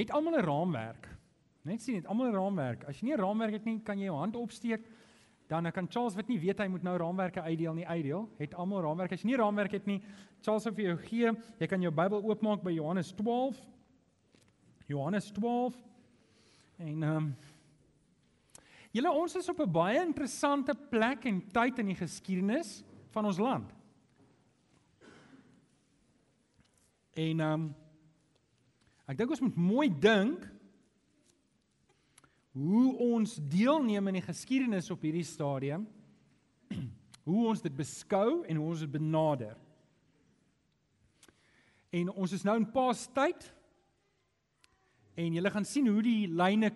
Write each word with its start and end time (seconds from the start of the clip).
het 0.00 0.10
almal 0.10 0.38
'n 0.38 0.44
raamwerk. 0.44 1.08
Net 1.62 1.82
sien 1.82 1.94
het 1.94 2.06
almal 2.06 2.26
'n 2.26 2.34
raamwerk. 2.34 2.84
As 2.84 3.00
jy 3.00 3.06
nie 3.06 3.14
'n 3.14 3.20
raamwerk 3.20 3.52
het 3.52 3.64
nie, 3.64 3.80
kan 3.80 3.98
jy 3.98 4.04
jou 4.04 4.16
hand 4.16 4.36
opsteek. 4.36 4.86
Dan 5.46 5.70
kan 5.72 5.86
Charles 5.90 6.14
wat 6.14 6.28
nie 6.28 6.40
weet 6.40 6.58
hy 6.58 6.66
moet 6.66 6.82
nou 6.82 6.96
raamwerke 6.96 7.40
uitdeel 7.40 7.74
nie 7.74 7.86
uitdeel. 7.86 8.28
Het 8.38 8.54
almal 8.54 8.82
raamwerk. 8.82 9.12
As 9.12 9.22
jy 9.22 9.26
nie 9.26 9.36
raamwerk 9.36 9.72
het 9.72 9.86
nie, 9.86 10.02
Charles 10.40 10.62
sal 10.62 10.72
vir 10.72 10.84
jou 10.84 10.96
gee. 10.96 11.32
Jy 11.58 11.66
kan 11.66 11.80
jou 11.80 11.92
Bybel 11.92 12.22
oopmaak 12.22 12.62
by 12.62 12.70
Johannes 12.70 13.12
12. 13.12 13.60
Johannes 14.86 15.30
12. 15.30 15.76
En 16.78 17.02
ehm 17.02 17.16
um, 17.16 17.36
Julle 18.92 19.12
ons 19.12 19.34
is 19.36 19.48
op 19.48 19.60
'n 19.60 19.72
baie 19.72 20.00
interessante 20.04 20.74
plek 20.74 21.24
en 21.24 21.40
tyd 21.48 21.78
in 21.78 21.86
die 21.86 21.96
geskiedenis 21.96 22.84
van 23.10 23.24
ons 23.24 23.38
land. 23.38 23.72
En 27.12 27.40
ehm 27.40 27.52
um, 27.52 27.74
ek 29.10 29.18
dink 29.18 29.32
ons 29.34 29.42
moet 29.44 29.58
mooi 29.58 29.88
dink 29.90 30.44
hoe 32.52 32.92
ons 33.00 33.38
deelneem 33.48 34.10
in 34.10 34.18
die 34.20 34.26
geskiedenis 34.26 34.90
op 34.92 35.04
hierdie 35.06 35.26
stadium. 35.26 35.86
Hoe 37.22 37.44
ons 37.52 37.60
dit 37.62 37.74
beskou 37.76 38.42
en 38.50 38.58
hoe 38.58 38.64
ons 38.66 38.80
dit 38.82 38.90
benader. 38.90 39.52
En 41.94 42.08
ons 42.10 42.32
is 42.34 42.42
nou 42.42 42.56
in 42.58 42.66
Paastyd. 42.74 43.44
En 45.14 45.36
julle 45.36 45.52
gaan 45.54 45.68
sien 45.68 45.86
hoe 45.86 46.02
die 46.02 46.26
lyne 46.26 46.72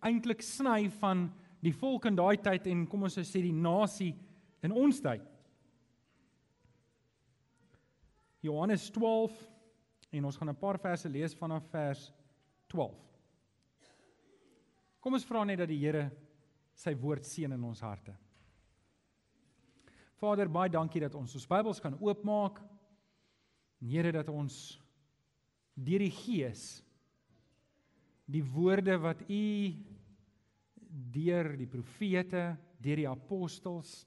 eintlik 0.00 0.40
sny 0.40 0.86
van 1.02 1.26
die 1.60 1.74
volk 1.76 2.08
in 2.08 2.16
daai 2.16 2.40
tyd 2.40 2.70
en 2.72 2.86
kom 2.88 3.04
ons 3.04 3.18
sê 3.18 3.42
die 3.44 3.52
nasie 3.52 4.14
in 4.64 4.72
ons 4.72 5.02
tyd. 5.04 5.26
Johannes 8.40 8.88
12 8.94 9.36
en 10.10 10.24
ons 10.24 10.36
gaan 10.36 10.48
'n 10.48 10.56
paar 10.56 10.78
verse 10.78 11.08
lees 11.08 11.34
vanaf 11.34 11.64
vers 11.70 12.12
12. 12.68 12.96
Kom 15.00 15.14
ons 15.14 15.24
vra 15.24 15.44
net 15.44 15.58
dat 15.58 15.68
die 15.68 15.78
Here 15.78 16.10
sy 16.74 16.94
woord 16.94 17.24
seën 17.24 17.52
in 17.52 17.64
ons 17.64 17.80
harte. 17.80 18.14
Vader, 20.20 20.48
baie 20.48 20.68
dankie 20.68 21.00
dat 21.00 21.14
ons 21.14 21.34
ons 21.34 21.46
Bybels 21.46 21.80
kan 21.80 21.96
oopmaak. 22.00 22.60
En 23.80 23.88
Here 23.88 24.12
dat 24.12 24.28
ons 24.28 24.78
deur 25.74 25.98
die 25.98 26.10
Gees 26.10 26.82
die 28.30 28.44
woorde 28.44 28.98
wat 29.00 29.22
U 29.26 29.44
deur 30.90 31.56
die 31.58 31.66
profete, 31.66 32.56
deur 32.78 33.00
die 33.00 33.08
apostels, 33.08 34.04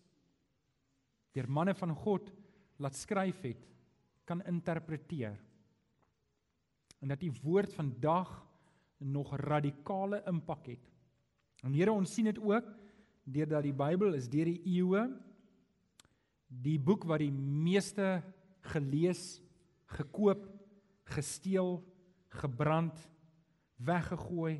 deur 1.34 1.50
manne 1.50 1.74
van 1.74 1.96
God 1.96 2.30
laat 2.80 2.96
skryf 2.96 3.42
het, 3.44 3.66
kan 4.28 4.44
interpreteer. 4.48 5.36
En 7.04 7.12
dat 7.12 7.20
die 7.20 7.34
woord 7.44 7.74
vandag 7.76 8.32
nog 9.04 9.36
radikale 9.44 10.22
impak 10.30 10.72
het. 10.72 10.84
En 11.64 11.76
Here, 11.76 11.92
ons 11.92 12.14
sien 12.14 12.30
dit 12.30 12.40
ook 12.40 12.70
deurdat 13.24 13.64
die 13.68 13.76
Bybel 13.76 14.16
is 14.16 14.30
deur 14.32 14.48
die 14.48 14.62
eeue 14.78 15.06
die 16.64 16.78
boek 16.78 17.08
wat 17.10 17.24
die 17.24 17.32
meeste 17.34 18.22
gelees, 18.74 19.42
gekoop, 19.96 20.44
gesteel, 21.16 21.80
gebrand, 22.40 23.00
weggegooi 23.84 24.60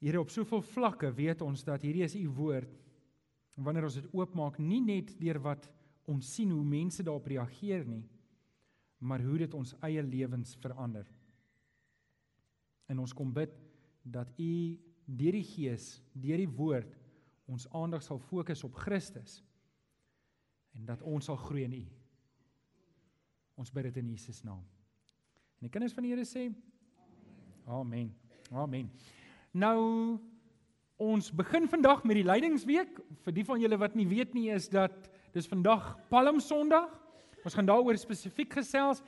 Here 0.00 0.20
op 0.20 0.30
soveel 0.32 0.62
vlakke 0.64 1.10
weet 1.12 1.42
ons 1.44 1.60
dat 1.66 1.82
hierdie 1.84 2.06
is 2.06 2.16
u 2.16 2.24
woord. 2.32 2.72
En 3.58 3.66
wanneer 3.66 3.84
ons 3.84 3.98
dit 3.98 4.06
oopmaak, 4.16 4.56
nie 4.56 4.80
net 4.80 5.12
deur 5.20 5.36
wat 5.44 5.66
ons 6.08 6.24
sien 6.34 6.48
hoe 6.54 6.64
mense 6.64 7.04
daarop 7.04 7.28
reageer 7.28 7.84
nie, 7.84 8.02
maar 9.00 9.22
hoe 9.24 9.38
dit 9.40 9.54
ons 9.56 9.72
eie 9.86 10.02
lewens 10.04 10.54
verander. 10.60 11.06
En 12.90 13.00
ons 13.00 13.14
kom 13.16 13.32
bid 13.32 13.52
dat 14.02 14.28
u 14.36 14.52
deur 15.04 15.36
die 15.38 15.46
Gees, 15.46 16.00
deur 16.12 16.40
die 16.40 16.50
woord 16.50 16.96
ons 17.50 17.66
aandag 17.74 18.04
sal 18.04 18.20
fokus 18.22 18.62
op 18.66 18.76
Christus 18.78 19.40
en 20.76 20.84
dat 20.86 21.02
ons 21.02 21.26
sal 21.26 21.38
groei 21.40 21.64
in 21.66 21.78
u. 21.80 21.84
Ons 23.58 23.72
bid 23.74 23.88
dit 23.88 23.98
in 24.02 24.12
Jesus 24.12 24.44
naam. 24.46 24.62
En 25.58 25.66
die 25.66 25.72
kinders 25.72 25.96
van 25.96 26.06
die 26.06 26.12
Here 26.12 26.26
sê 26.28 26.48
Amen. 27.70 28.12
Amen. 28.50 28.88
Nou 29.52 30.18
ons 31.00 31.30
begin 31.32 31.68
vandag 31.70 32.04
met 32.04 32.18
die 32.18 32.26
Lydingsweek. 32.26 32.98
Vir 33.24 33.34
die 33.34 33.44
van 33.46 33.60
julle 33.62 33.78
wat 33.80 33.94
nie 33.98 34.08
weet 34.10 34.34
nie 34.36 34.48
is 34.52 34.68
dat 34.72 35.10
dis 35.34 35.48
vandag 35.48 35.94
Palm 36.10 36.40
Sondag. 36.42 36.99
Ons 37.44 37.56
gaan 37.56 37.68
daaroor 37.68 37.96
spesifiek 37.96 38.52
gesels. 38.52 39.00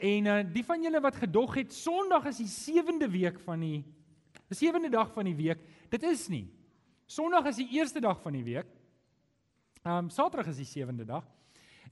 En 0.00 0.26
uh 0.26 0.38
die 0.54 0.64
van 0.64 0.82
julle 0.82 1.00
wat 1.00 1.18
gedog 1.20 1.54
het 1.60 1.72
Sondag 1.74 2.26
is 2.30 2.40
die 2.40 2.50
sewende 2.50 3.08
week 3.10 3.38
van 3.44 3.60
die 3.60 3.84
die 4.50 4.58
sewende 4.58 4.88
dag 4.90 5.12
van 5.14 5.28
die 5.28 5.36
week. 5.36 5.60
Dit 5.90 6.02
is 6.02 6.28
nie. 6.28 6.48
Sondag 7.06 7.46
is 7.50 7.60
die 7.60 7.68
eerste 7.76 8.00
dag 8.00 8.18
van 8.22 8.34
die 8.34 8.44
week. 8.44 8.66
Um 9.84 10.10
Saterdag 10.10 10.50
is 10.50 10.62
die 10.62 10.68
sewende 10.68 11.04
dag. 11.04 11.26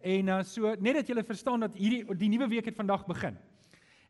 En 0.01 0.29
uh 0.29 0.43
so 0.43 0.75
net 0.81 1.03
dat 1.03 1.07
julle 1.07 1.25
verstaan 1.25 1.61
dat 1.61 1.77
hierdie 1.77 2.05
die 2.17 2.33
nuwe 2.33 2.49
week 2.49 2.65
het 2.73 2.77
vandag 2.77 3.07
begin. 3.07 3.39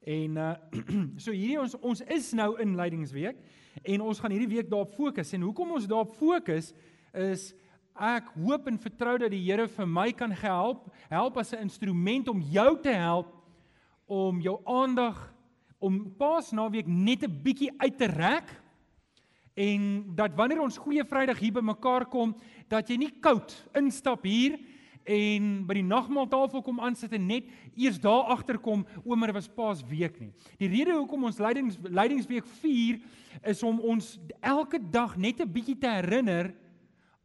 En 0.00 0.36
uh 0.36 0.54
so 1.24 1.32
hierdie 1.32 1.60
ons 1.60 1.76
ons 1.80 2.00
is 2.00 2.32
nou 2.32 2.54
in 2.62 2.76
Lydingsweek 2.76 3.36
en 3.82 4.00
ons 4.00 4.20
gaan 4.20 4.32
hierdie 4.32 4.54
week 4.56 4.70
daarop 4.70 4.94
fokus. 4.94 5.32
En 5.32 5.44
hoekom 5.44 5.76
ons 5.76 5.86
daarop 5.86 6.14
fokus 6.16 6.72
is 7.12 7.52
ek 7.98 8.30
hoop 8.34 8.66
en 8.70 8.78
vertrou 8.78 9.18
dat 9.18 9.30
die 9.30 9.42
Here 9.42 9.68
vir 9.68 9.86
my 9.86 10.12
kan 10.12 10.30
help, 10.30 10.86
help 11.10 11.36
as 11.36 11.52
'n 11.52 11.62
instrument 11.62 12.28
om 12.28 12.40
jou 12.40 12.80
te 12.82 12.92
help 12.92 13.34
om 14.06 14.40
jou 14.40 14.60
aandag 14.64 15.34
om 15.78 16.14
Paasnaweek 16.18 16.86
net 16.86 17.22
'n 17.22 17.42
bietjie 17.42 17.72
uit 17.78 17.98
te 17.98 18.06
rek 18.06 18.62
en 19.54 20.14
dat 20.14 20.34
wanneer 20.34 20.60
ons 20.60 20.78
Goeie 20.78 21.04
Vrydag 21.04 21.38
hier 21.38 21.52
bymekaar 21.52 22.06
kom, 22.06 22.36
dat 22.68 22.88
jy 22.88 22.96
nie 22.96 23.12
koud 23.20 23.68
instap 23.74 24.24
hier 24.24 24.58
en 25.04 25.66
by 25.66 25.74
die 25.74 25.86
nagmaaltafel 25.86 26.62
kom 26.62 26.80
aansit 26.80 27.12
en 27.12 27.26
net 27.26 27.48
eers 27.76 27.98
daar 27.98 28.28
agterkom 28.34 28.84
oor 29.04 29.32
was 29.32 29.48
Paasweek 29.48 30.20
nie. 30.20 30.32
Die 30.58 30.68
rede 30.68 30.92
hoekom 30.92 31.24
ons 31.24 31.38
leidings 31.38 31.78
leidingsweek 31.82 32.46
vier 32.60 33.00
is 33.42 33.62
om 33.62 33.80
ons 33.80 34.18
elke 34.40 34.78
dag 34.78 35.16
net 35.16 35.40
'n 35.40 35.52
bietjie 35.52 35.78
te 35.78 35.88
herinner 35.88 36.54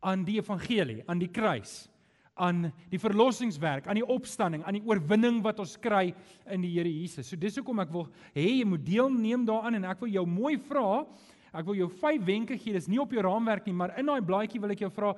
aan 0.04 0.26
die 0.28 0.38
evangelie, 0.42 1.02
aan 1.08 1.22
die 1.22 1.32
kruis, 1.32 1.88
aan 2.34 2.66
die 2.92 3.00
verlossingswerk, 3.00 3.88
aan 3.88 4.00
die 4.02 4.08
opstanding, 4.08 4.64
aan 4.66 4.80
die 4.80 4.86
oorwinning 4.86 5.40
wat 5.46 5.62
ons 5.64 5.78
kry 5.80 6.10
in 6.52 6.66
die 6.66 6.74
Here 6.74 6.90
Jesus. 6.90 7.30
So 7.30 7.40
dis 7.40 7.60
hoekom 7.60 7.84
ek 7.84 7.94
wil 7.94 8.10
hê 8.36 8.50
jy 8.60 8.68
moet 8.68 8.84
deelneem 8.86 9.46
daaraan 9.48 9.80
en 9.80 9.88
ek 9.92 10.04
wil 10.04 10.12
jou 10.12 10.26
mooi 10.28 10.58
vra 10.70 11.06
Ek 11.54 11.68
wil 11.68 11.78
jou 11.78 11.90
5 12.02 12.24
wenke 12.26 12.58
gee. 12.58 12.74
Dis 12.74 12.90
nie 12.90 13.00
op 13.02 13.12
jou 13.14 13.22
raamwerk 13.22 13.68
nie, 13.70 13.76
maar 13.78 13.94
in 14.02 14.10
daai 14.10 14.26
blaadjie 14.26 14.62
wil 14.62 14.74
ek 14.74 14.82
jou 14.82 14.90
vra, 14.94 15.12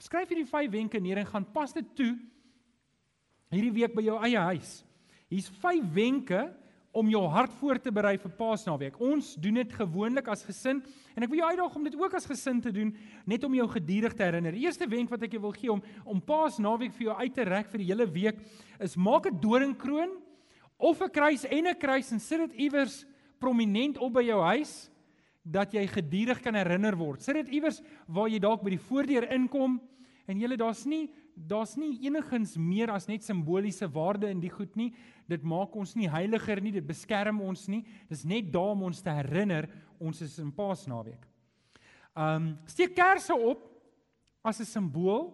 skryf 0.00 0.30
hierdie 0.32 0.48
5 0.48 0.72
wenke 0.72 1.00
neer 1.02 1.20
en 1.20 1.28
gaan 1.28 1.44
pas 1.52 1.74
dit 1.76 1.90
toe 1.98 2.14
hierdie 3.52 3.74
week 3.76 3.92
by 3.92 4.06
jou 4.06 4.16
eie 4.24 4.40
huis. 4.48 4.78
Hier's 5.28 5.50
5 5.60 5.90
wenke 5.92 6.46
om 6.92 7.08
jou 7.08 7.22
hart 7.32 7.52
voor 7.56 7.78
te 7.80 7.90
berei 7.92 8.18
vir 8.20 8.32
Paasnaweek. 8.36 8.98
Ons 9.00 9.32
doen 9.40 9.56
dit 9.62 9.72
gewoonlik 9.72 10.28
as 10.28 10.44
gesin 10.44 10.82
en 11.16 11.24
ek 11.24 11.30
wil 11.32 11.40
jou 11.40 11.48
uitdaag 11.48 11.76
om 11.78 11.86
dit 11.88 11.96
ook 11.96 12.16
as 12.18 12.28
gesin 12.28 12.60
te 12.60 12.72
doen 12.72 12.92
net 13.28 13.44
om 13.48 13.54
jou 13.56 13.66
gedurig 13.72 14.12
te 14.16 14.26
herinner. 14.26 14.52
Die 14.52 14.66
eerste 14.66 14.88
wenk 14.88 15.10
wat 15.12 15.24
ek 15.24 15.32
jou 15.32 15.42
wil 15.46 15.56
gee 15.56 15.72
om 15.72 15.80
om 16.04 16.20
Paasnaweek 16.20 16.92
vir 16.98 17.08
jou 17.08 17.16
uit 17.16 17.34
te 17.34 17.46
rek 17.48 17.72
vir 17.72 17.82
die 17.82 17.88
hele 17.88 18.06
week 18.12 18.44
is 18.78 18.96
maak 18.96 19.26
'n 19.26 19.40
doringkroon 19.40 20.12
of 20.76 21.00
'n 21.00 21.10
kruis 21.10 21.44
en 21.44 21.66
'n 21.66 21.78
kruis 21.78 22.12
en 22.12 22.20
sit 22.20 22.38
dit 22.38 22.68
iewers 22.68 23.06
prominent 23.38 23.98
op 23.98 24.12
by 24.12 24.22
jou 24.22 24.40
huis 24.42 24.90
dat 25.42 25.72
jy 25.72 25.86
gedurig 25.86 26.40
kan 26.42 26.54
herinner 26.54 26.96
word. 26.96 27.22
Sit 27.22 27.34
dit 27.34 27.48
iewers 27.48 27.80
waar 28.06 28.28
jy 28.28 28.38
dalk 28.38 28.62
by 28.62 28.70
die 28.70 28.86
voordeur 28.88 29.26
inkom 29.32 29.80
en 30.26 30.40
jy 30.40 30.56
daar's 30.56 30.84
nie 30.86 31.08
daar's 31.32 31.76
nie 31.80 31.96
enigiets 32.04 32.58
meer 32.60 32.90
as 32.92 33.06
net 33.08 33.24
simboliese 33.24 33.88
waarde 33.88 34.28
in 34.28 34.40
die 34.40 34.50
goed 34.52 34.74
nie. 34.76 34.90
Dit 35.26 35.42
maak 35.42 35.72
ons 35.80 35.94
nie 35.96 36.10
heiliger 36.12 36.60
nie, 36.60 36.74
dit 36.74 36.84
beskerm 36.84 37.40
ons 37.40 37.64
nie. 37.72 37.80
Dis 38.10 38.26
net 38.28 38.50
daar 38.52 38.74
om 38.74 38.82
ons 38.90 39.00
te 39.00 39.10
herinner 39.10 39.70
ons 39.98 40.20
is 40.20 40.36
in 40.42 40.52
Paasnaweek. 40.52 41.24
Um 42.12 42.52
steek 42.68 42.94
kersse 42.94 43.32
op 43.32 43.64
as 44.44 44.60
'n 44.60 44.64
simbool 44.64 45.32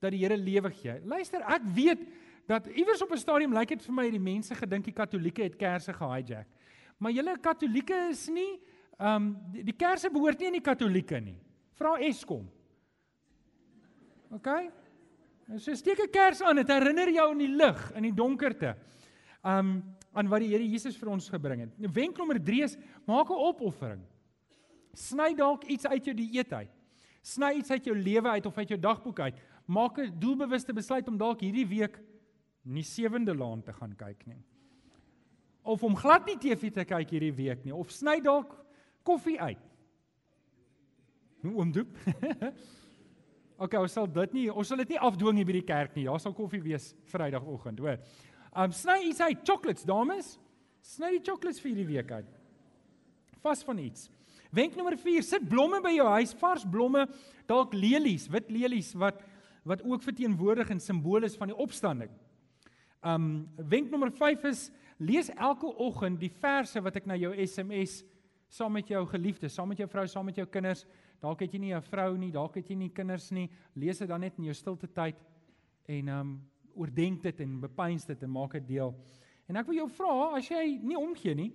dat 0.00 0.12
die 0.12 0.22
Here 0.22 0.36
lewe 0.36 0.70
gee. 0.70 1.00
Luister, 1.04 1.42
ek 1.42 1.62
weet 1.74 2.06
dat 2.46 2.68
iewers 2.68 3.02
op 3.02 3.10
'n 3.10 3.18
stadium 3.18 3.52
lyk 3.52 3.68
dit 3.68 3.82
vir 3.82 3.94
my 3.94 4.10
die 4.10 4.18
mense 4.18 4.54
gedink 4.54 4.84
die 4.84 4.94
Katolieke 4.94 5.42
het 5.42 5.56
kersse 5.56 5.92
gehijack. 5.92 6.46
Maar 6.98 7.12
julle 7.12 7.38
Katolieke 7.38 8.08
is 8.10 8.28
nie 8.28 8.60
Ehm 9.00 9.16
um, 9.16 9.28
die, 9.48 9.62
die 9.64 9.76
kerse 9.80 10.10
behoort 10.12 10.38
nie 10.38 10.50
aan 10.50 10.58
die 10.58 10.64
Katolieke 10.64 11.16
nie. 11.24 11.38
Vra 11.78 11.94
Eskom. 12.04 12.44
OK? 14.30 14.48
So 15.58 15.74
steek 15.74 15.98
'n 15.98 16.10
kers 16.10 16.40
aan, 16.42 16.56
dit 16.56 16.68
herinner 16.68 17.10
jou 17.10 17.30
aan 17.30 17.38
die 17.38 17.54
lig 17.54 17.92
in 17.94 18.02
die 18.02 18.14
donkerte. 18.14 18.76
Um 19.42 19.82
aan 20.12 20.28
wat 20.28 20.40
die 20.40 20.48
Here 20.50 20.66
Jesus 20.66 20.96
vir 20.96 21.08
ons 21.08 21.28
gebring 21.28 21.60
het. 21.60 21.94
Wenk 21.94 22.16
nommer 22.18 22.38
3 22.42 22.62
is 22.62 22.76
maak 23.06 23.30
'n 23.30 23.38
opoffering. 23.38 24.02
Sny 24.92 25.34
dalk 25.34 25.64
iets 25.64 25.86
uit 25.86 26.04
jou 26.04 26.14
dieet 26.14 26.52
uit. 26.52 26.70
Sny 27.22 27.52
iets 27.58 27.70
uit 27.70 27.84
jou 27.84 27.96
lewe 27.96 28.28
uit 28.28 28.46
of 28.46 28.58
uit 28.58 28.68
jou 28.68 28.80
dagboek 28.80 29.20
uit. 29.20 29.34
Maak 29.66 29.98
'n 29.98 30.18
doelbewuste 30.18 30.72
besluit 30.72 31.08
om 31.08 31.16
dalk 31.16 31.40
hierdie 31.40 31.66
week 31.66 32.00
nie 32.62 32.82
sewende 32.82 33.34
laan 33.34 33.62
te 33.62 33.72
gaan 33.72 33.96
kyk 33.96 34.26
nie. 34.26 34.42
of 35.62 35.82
om 35.82 35.96
glad 35.96 36.26
nie 36.26 36.38
TV 36.38 36.72
te 36.72 36.84
kyk 36.84 37.10
hierdie 37.10 37.34
week 37.36 37.64
nie 37.64 37.74
of 37.74 37.90
sny 37.90 38.20
dalk 38.20 38.56
koffie 39.02 39.40
uit. 39.40 39.58
Nou 41.42 41.54
oom 41.54 41.72
Doep. 41.72 41.96
okay, 43.60 43.80
ons 43.80 43.92
sal 43.92 44.08
dit 44.08 44.36
nie 44.36 44.46
ons 44.50 44.68
sal 44.68 44.80
dit 44.82 44.94
nie 44.94 45.00
afdwing 45.00 45.40
hier 45.40 45.48
by 45.48 45.56
die 45.58 45.66
kerk 45.68 45.96
nie. 45.96 46.06
Daar 46.08 46.22
sal 46.22 46.34
koffie 46.36 46.62
wees 46.64 46.90
Vrydagoggend, 47.12 47.80
hoor. 47.82 47.98
Um 48.56 48.72
sny 48.74 48.96
iets 49.10 49.20
uit, 49.22 49.42
chocolates 49.46 49.86
dames. 49.88 50.34
Sny 50.86 51.16
die 51.18 51.24
chocolates 51.26 51.60
vir 51.62 51.74
hierdie 51.74 51.90
week 51.92 52.10
uit. 52.10 52.30
Vas 53.44 53.62
van 53.66 53.78
iets. 53.82 54.08
Wenk 54.50 54.74
nommer 54.74 54.96
4, 54.98 55.22
sit 55.22 55.44
blomme 55.46 55.78
by 55.84 55.92
jou 55.94 56.08
huis, 56.16 56.32
vars 56.40 56.64
blomme, 56.66 57.04
dalk 57.46 57.74
lelies, 57.76 58.26
wit 58.32 58.50
lelies 58.50 58.94
wat 58.98 59.20
wat 59.68 59.82
ook 59.84 60.00
verteenwoordig 60.02 60.70
en 60.72 60.78
simbool 60.80 61.26
is 61.28 61.36
van 61.36 61.50
die 61.52 61.56
opstanding. 61.60 62.08
Um 63.04 63.44
wenk 63.70 63.92
nommer 63.92 64.10
5 64.10 64.46
is 64.48 64.70
lees 64.96 65.28
elke 65.36 65.68
oggend 65.80 66.18
die 66.20 66.32
verse 66.40 66.80
wat 66.80 66.96
ek 66.96 67.06
na 67.06 67.18
jou 67.20 67.34
SMS 67.44 68.00
saam 68.50 68.72
met 68.74 68.88
jou 68.90 69.04
geliefdes, 69.06 69.54
saam 69.54 69.68
met 69.70 69.78
jou 69.78 69.88
vrou, 69.88 70.06
saam 70.10 70.26
met 70.26 70.40
jou 70.40 70.46
kinders. 70.50 70.82
Dalk 71.20 71.40
het 71.44 71.52
jy 71.52 71.58
nie 71.60 71.74
'n 71.74 71.82
vrou 71.82 72.16
nie, 72.16 72.30
dalk 72.32 72.54
het 72.56 72.68
jy 72.68 72.76
nie 72.76 72.88
kinders 72.88 73.30
nie. 73.30 73.50
Lees 73.74 73.98
dit 73.98 74.08
dan 74.08 74.20
net 74.20 74.38
in 74.38 74.44
jou 74.44 74.54
stilte 74.54 74.88
tyd 74.88 75.16
en 75.86 76.08
um 76.08 76.50
oordenk 76.74 77.22
dit 77.22 77.40
en 77.40 77.60
bepeins 77.60 78.04
dit 78.04 78.22
en 78.22 78.30
maak 78.30 78.52
dit 78.52 78.66
deel. 78.66 78.94
En 79.48 79.56
ek 79.56 79.66
wil 79.66 79.74
jou 79.74 79.88
vra, 79.88 80.36
as 80.36 80.48
jy 80.48 80.78
nie 80.82 80.96
omgee 80.96 81.34
nie, 81.34 81.52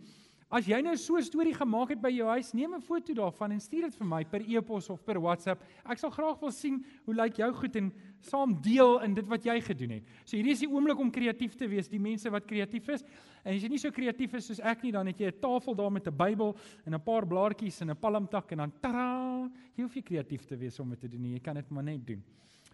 As 0.54 0.68
jy 0.70 0.78
nou 0.86 0.94
so 0.96 1.18
'n 1.18 1.24
storie 1.26 1.54
gemaak 1.54 1.90
het 1.90 2.02
by 2.02 2.12
jou 2.14 2.28
huis, 2.30 2.54
neem 2.54 2.76
'n 2.76 2.82
foto 2.82 3.14
daarvan 3.14 3.52
en 3.52 3.60
stuur 3.60 3.82
dit 3.82 3.96
vir 3.96 4.08
my 4.08 4.24
per 4.24 4.42
e-pos 4.42 4.90
of 4.90 5.04
per 5.04 5.20
WhatsApp. 5.20 5.64
Ek 5.84 5.98
sal 5.98 6.12
graag 6.12 6.40
wil 6.40 6.52
sien 6.52 6.86
hoe 7.06 7.16
lyk 7.16 7.38
jou 7.38 7.52
goed 7.54 7.76
en 7.76 7.92
saam 8.22 8.62
deel 8.62 9.02
in 9.02 9.16
dit 9.16 9.26
wat 9.28 9.44
jy 9.44 9.60
gedoen 9.60 9.90
het. 9.90 10.04
So 10.24 10.38
hierdie 10.38 10.52
is 10.52 10.60
die 10.60 10.70
oomblik 10.70 11.00
om 11.00 11.12
kreatief 11.12 11.56
te 11.56 11.68
wees, 11.68 11.90
die 11.90 12.00
mense 12.00 12.30
wat 12.30 12.46
kreatief 12.46 12.88
is. 12.90 13.04
En 13.44 13.56
as 13.56 13.62
jy 13.62 13.70
nie 13.70 13.80
so 13.80 13.90
kreatief 13.90 14.34
is 14.36 14.46
soos 14.46 14.60
ek 14.60 14.84
nie, 14.84 14.92
dan 14.92 15.08
het 15.08 15.18
jy 15.18 15.28
'n 15.28 15.40
tafel 15.42 15.76
daar 15.76 15.92
met 15.92 16.08
'n 16.08 16.16
Bybel 16.16 16.56
en 16.86 16.94
'n 16.94 17.02
paar 17.02 17.26
blaartjies 17.26 17.82
en 17.82 17.90
'n 17.90 17.96
palmtak 17.96 18.52
en 18.52 18.58
dan 18.58 18.74
tada, 18.82 19.50
jy 19.76 19.82
hoef 19.82 19.96
nie 19.96 20.04
kreatief 20.04 20.46
te 20.46 20.56
wees 20.56 20.80
om 20.80 20.90
dit 20.90 21.00
te 21.00 21.08
doen 21.08 21.22
nie. 21.22 21.34
Jy 21.34 21.40
kan 21.40 21.56
dit 21.56 21.70
maar 21.72 21.84
net 21.84 22.06
doen. 22.06 22.24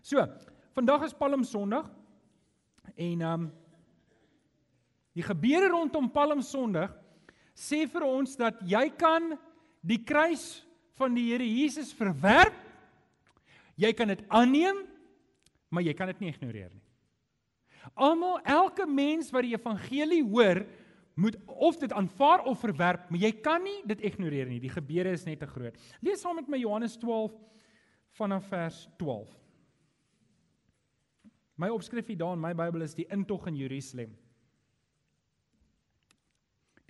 So, 0.02 0.28
vandag 0.74 1.04
is 1.04 1.14
Palm 1.14 1.44
Sondag. 1.44 1.90
En 2.96 3.22
ehm 3.22 3.42
um, 3.42 3.52
die 5.14 5.24
gebeure 5.24 5.70
rondom 5.70 6.12
Palm 6.12 6.42
Sondag 6.42 7.01
sê 7.58 7.86
vir 7.90 8.06
ons 8.08 8.36
dat 8.40 8.60
jy 8.68 8.86
kan 8.98 9.34
die 9.82 10.00
kruis 10.04 10.62
van 11.00 11.16
die 11.18 11.32
Here 11.32 11.46
Jesus 11.46 11.94
verwerp. 11.98 12.56
Jy 13.80 13.92
kan 13.98 14.12
dit 14.12 14.22
aanneem, 14.30 14.84
maar 15.72 15.84
jy 15.86 15.94
kan 15.98 16.12
dit 16.12 16.22
nie 16.22 16.30
ignoreer 16.30 16.70
nie. 16.70 16.84
Almal, 17.98 18.38
elke 18.46 18.86
mens 18.86 19.32
wat 19.34 19.48
die 19.48 19.56
evangelie 19.56 20.22
hoor, 20.22 20.62
moet 21.18 21.36
of 21.46 21.78
dit 21.82 21.92
aanvaar 21.94 22.46
of 22.48 22.62
verwerp, 22.64 23.10
maar 23.10 23.20
jy 23.20 23.32
kan 23.44 23.64
nie 23.64 23.82
dit 23.90 24.04
ignoreer 24.08 24.48
nie. 24.50 24.62
Die 24.64 24.72
gebeure 24.72 25.12
is 25.14 25.26
net 25.28 25.42
te 25.42 25.50
groot. 25.50 25.76
Lees 26.02 26.22
saam 26.24 26.38
met 26.40 26.50
my 26.50 26.62
Johannes 26.62 26.96
12 27.02 27.34
vanaf 28.18 28.48
vers 28.52 28.86
12. 29.02 29.30
My 31.62 31.70
opskrif 31.70 32.08
hier 32.10 32.18
daar 32.22 32.38
in 32.38 32.42
my 32.42 32.54
Bybel 32.58 32.86
is 32.86 32.96
die 32.98 33.08
intog 33.14 33.46
in 33.52 33.60
Jerusalem. 33.60 34.16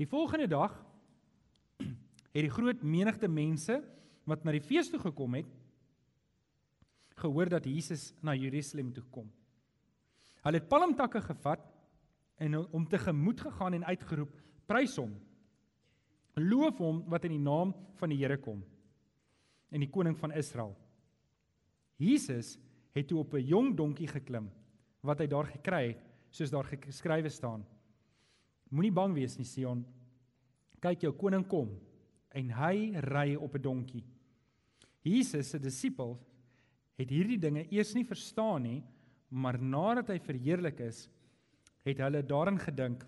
Die 0.01 0.09
volgende 0.09 0.47
dag 0.49 0.73
het 1.77 2.41
die 2.41 2.49
groot 2.49 2.81
menigte 2.81 3.27
mense 3.29 3.75
wat 4.25 4.41
na 4.41 4.53
die 4.55 4.63
fees 4.65 4.87
toe 4.89 4.97
gekom 5.03 5.35
het 5.37 5.49
gehoor 7.21 7.51
dat 7.53 7.67
Jesus 7.69 8.07
na 8.25 8.33
Jerusalem 8.33 8.89
toe 8.95 9.03
kom. 9.13 9.27
Hulle 10.41 10.57
het 10.57 10.69
palmtakke 10.71 11.21
gevat 11.21 11.67
en 12.41 12.57
hom 12.71 12.87
tegemoet 12.89 13.43
gegaan 13.45 13.77
en 13.77 13.85
uitgeroep: 13.85 14.31
"Prys 14.65 14.95
hom! 14.97 15.11
Loof 16.33 16.79
hom 16.81 17.03
wat 17.11 17.27
in 17.29 17.35
die 17.35 17.43
naam 17.43 17.75
van 17.99 18.09
die 18.09 18.17
Here 18.17 18.39
kom 18.41 18.63
en 19.69 19.85
die 19.85 19.91
koning 19.91 20.17
van 20.17 20.33
Israel." 20.33 20.73
Jesus 22.01 22.57
het 22.95 23.07
toe 23.07 23.19
op 23.19 23.35
'n 23.35 23.45
jong 23.45 23.75
donkie 23.77 24.07
geklim 24.07 24.49
wat 25.01 25.19
hy 25.19 25.27
daar 25.27 25.45
gekry 25.45 25.93
het, 25.93 26.01
soos 26.31 26.49
daar 26.49 26.65
geskrywe 26.65 27.29
staan. 27.29 27.65
Moenie 28.71 28.93
bang 28.95 29.13
wees 29.15 29.35
nie, 29.37 29.47
Sion. 29.47 29.83
Kyk, 30.81 31.03
jou 31.03 31.13
koning 31.19 31.43
kom 31.47 31.73
en 32.31 32.51
hy 32.55 32.95
ry 33.03 33.35
op 33.35 33.55
'n 33.55 33.61
donkie. 33.61 34.03
Jesus 35.03 35.49
se 35.49 35.59
disippels 35.59 36.19
het 36.97 37.09
hierdie 37.09 37.39
dinge 37.39 37.65
eers 37.73 37.93
nie 37.95 38.05
verstaan 38.05 38.63
nie, 38.63 38.83
maar 39.29 39.57
nadat 39.61 40.09
hy 40.09 40.19
verheerlik 40.19 40.79
is, 40.79 41.09
het 41.85 41.97
hulle 41.97 42.21
daarin 42.21 42.59
gedink 42.59 43.05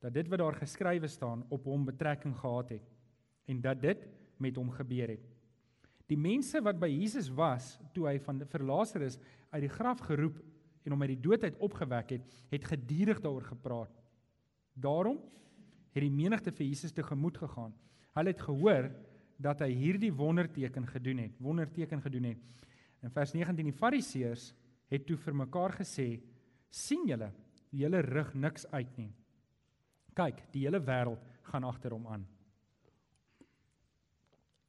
dat 0.00 0.14
dit 0.14 0.28
wat 0.28 0.38
daar 0.38 0.54
geskrywe 0.54 1.08
staan 1.08 1.42
op 1.50 1.64
hom 1.64 1.84
betrekking 1.84 2.36
gehad 2.36 2.70
het 2.70 2.86
en 3.46 3.60
dat 3.60 3.80
dit 3.82 4.06
met 4.38 4.56
hom 4.56 4.70
gebeur 4.70 5.08
het. 5.08 5.24
Die 6.06 6.16
mense 6.16 6.60
wat 6.62 6.78
by 6.78 6.88
Jesus 6.88 7.28
was 7.28 7.78
toe 7.92 8.06
hy 8.06 8.18
van 8.22 8.44
verlaseres 8.46 9.18
uit 9.50 9.64
die 9.66 9.72
graf 9.72 10.00
geroep 10.06 10.38
en 10.84 10.94
hom 10.94 11.02
uit 11.02 11.16
die 11.16 11.24
dood 11.26 11.42
uit 11.42 11.58
opgewek 11.58 12.14
het, 12.16 12.28
het 12.52 12.64
gedurig 12.64 13.20
daaroor 13.20 13.48
gepraat. 13.50 13.97
Daarom 14.78 15.18
het 15.94 16.04
die 16.04 16.12
menigte 16.12 16.52
vir 16.54 16.66
Jesus 16.68 16.94
tegemoet 16.94 17.38
gegaan. 17.40 17.74
Hulle 18.14 18.32
het 18.32 18.42
gehoor 18.42 18.90
dat 19.38 19.62
hy 19.62 19.70
hierdie 19.74 20.12
wonderteken 20.14 20.86
gedoen 20.90 21.22
het, 21.24 21.36
wonderteken 21.42 22.02
gedoen 22.02 22.32
het. 22.32 22.64
In 23.02 23.12
vers 23.14 23.34
19 23.34 23.70
die 23.70 23.76
Fariseërs 23.76 24.50
het 24.90 25.06
toe 25.06 25.16
vir 25.16 25.36
mekaar 25.44 25.76
gesê: 25.78 26.20
"Sien 26.70 27.06
julle, 27.06 27.30
hele 27.70 28.00
rig 28.02 28.34
niks 28.34 28.66
uit 28.72 28.96
nie. 28.98 29.12
Kyk, 30.14 30.42
die 30.52 30.64
hele 30.66 30.80
wêreld 30.80 31.22
gaan 31.42 31.64
agter 31.64 31.94
hom 31.94 32.06
aan." 32.06 32.26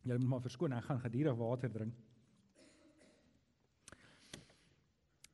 Julle 0.04 0.20
moet 0.20 0.30
maar 0.30 0.42
verskoon, 0.42 0.74
ek 0.74 0.84
gaan 0.84 1.02
gedurig 1.02 1.36
water 1.36 1.72
drink. 1.72 1.94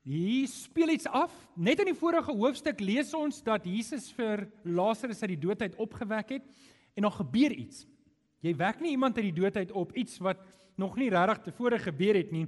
Hier 0.05 0.45
speel 0.47 0.91
iets 0.93 1.07
af. 1.09 1.33
Net 1.57 1.79
in 1.81 1.87
die 1.89 1.97
vorige 1.97 2.29
hoofstuk 2.29 2.77
lees 2.79 3.09
ons 3.17 3.39
dat 3.41 3.63
Jesus 3.65 4.11
vir 4.13 4.43
Lazarus 4.61 5.23
uit 5.23 5.31
die 5.33 5.43
dood 5.47 5.63
uit 5.65 5.77
opgewek 5.81 6.35
het 6.35 6.43
en 6.93 7.07
dan 7.07 7.13
gebeur 7.15 7.55
iets. 7.55 7.87
Jy 8.45 8.53
wek 8.59 8.83
nie 8.83 8.91
iemand 8.93 9.17
uit 9.17 9.31
die 9.31 9.39
dood 9.39 9.57
uit 9.57 9.71
op 9.73 9.95
iets 9.97 10.19
wat 10.21 10.43
nog 10.77 10.93
nie 10.99 11.09
regtig 11.09 11.47
tevore 11.47 11.79
gebeur 11.81 12.19
het 12.19 12.29
nie 12.35 12.43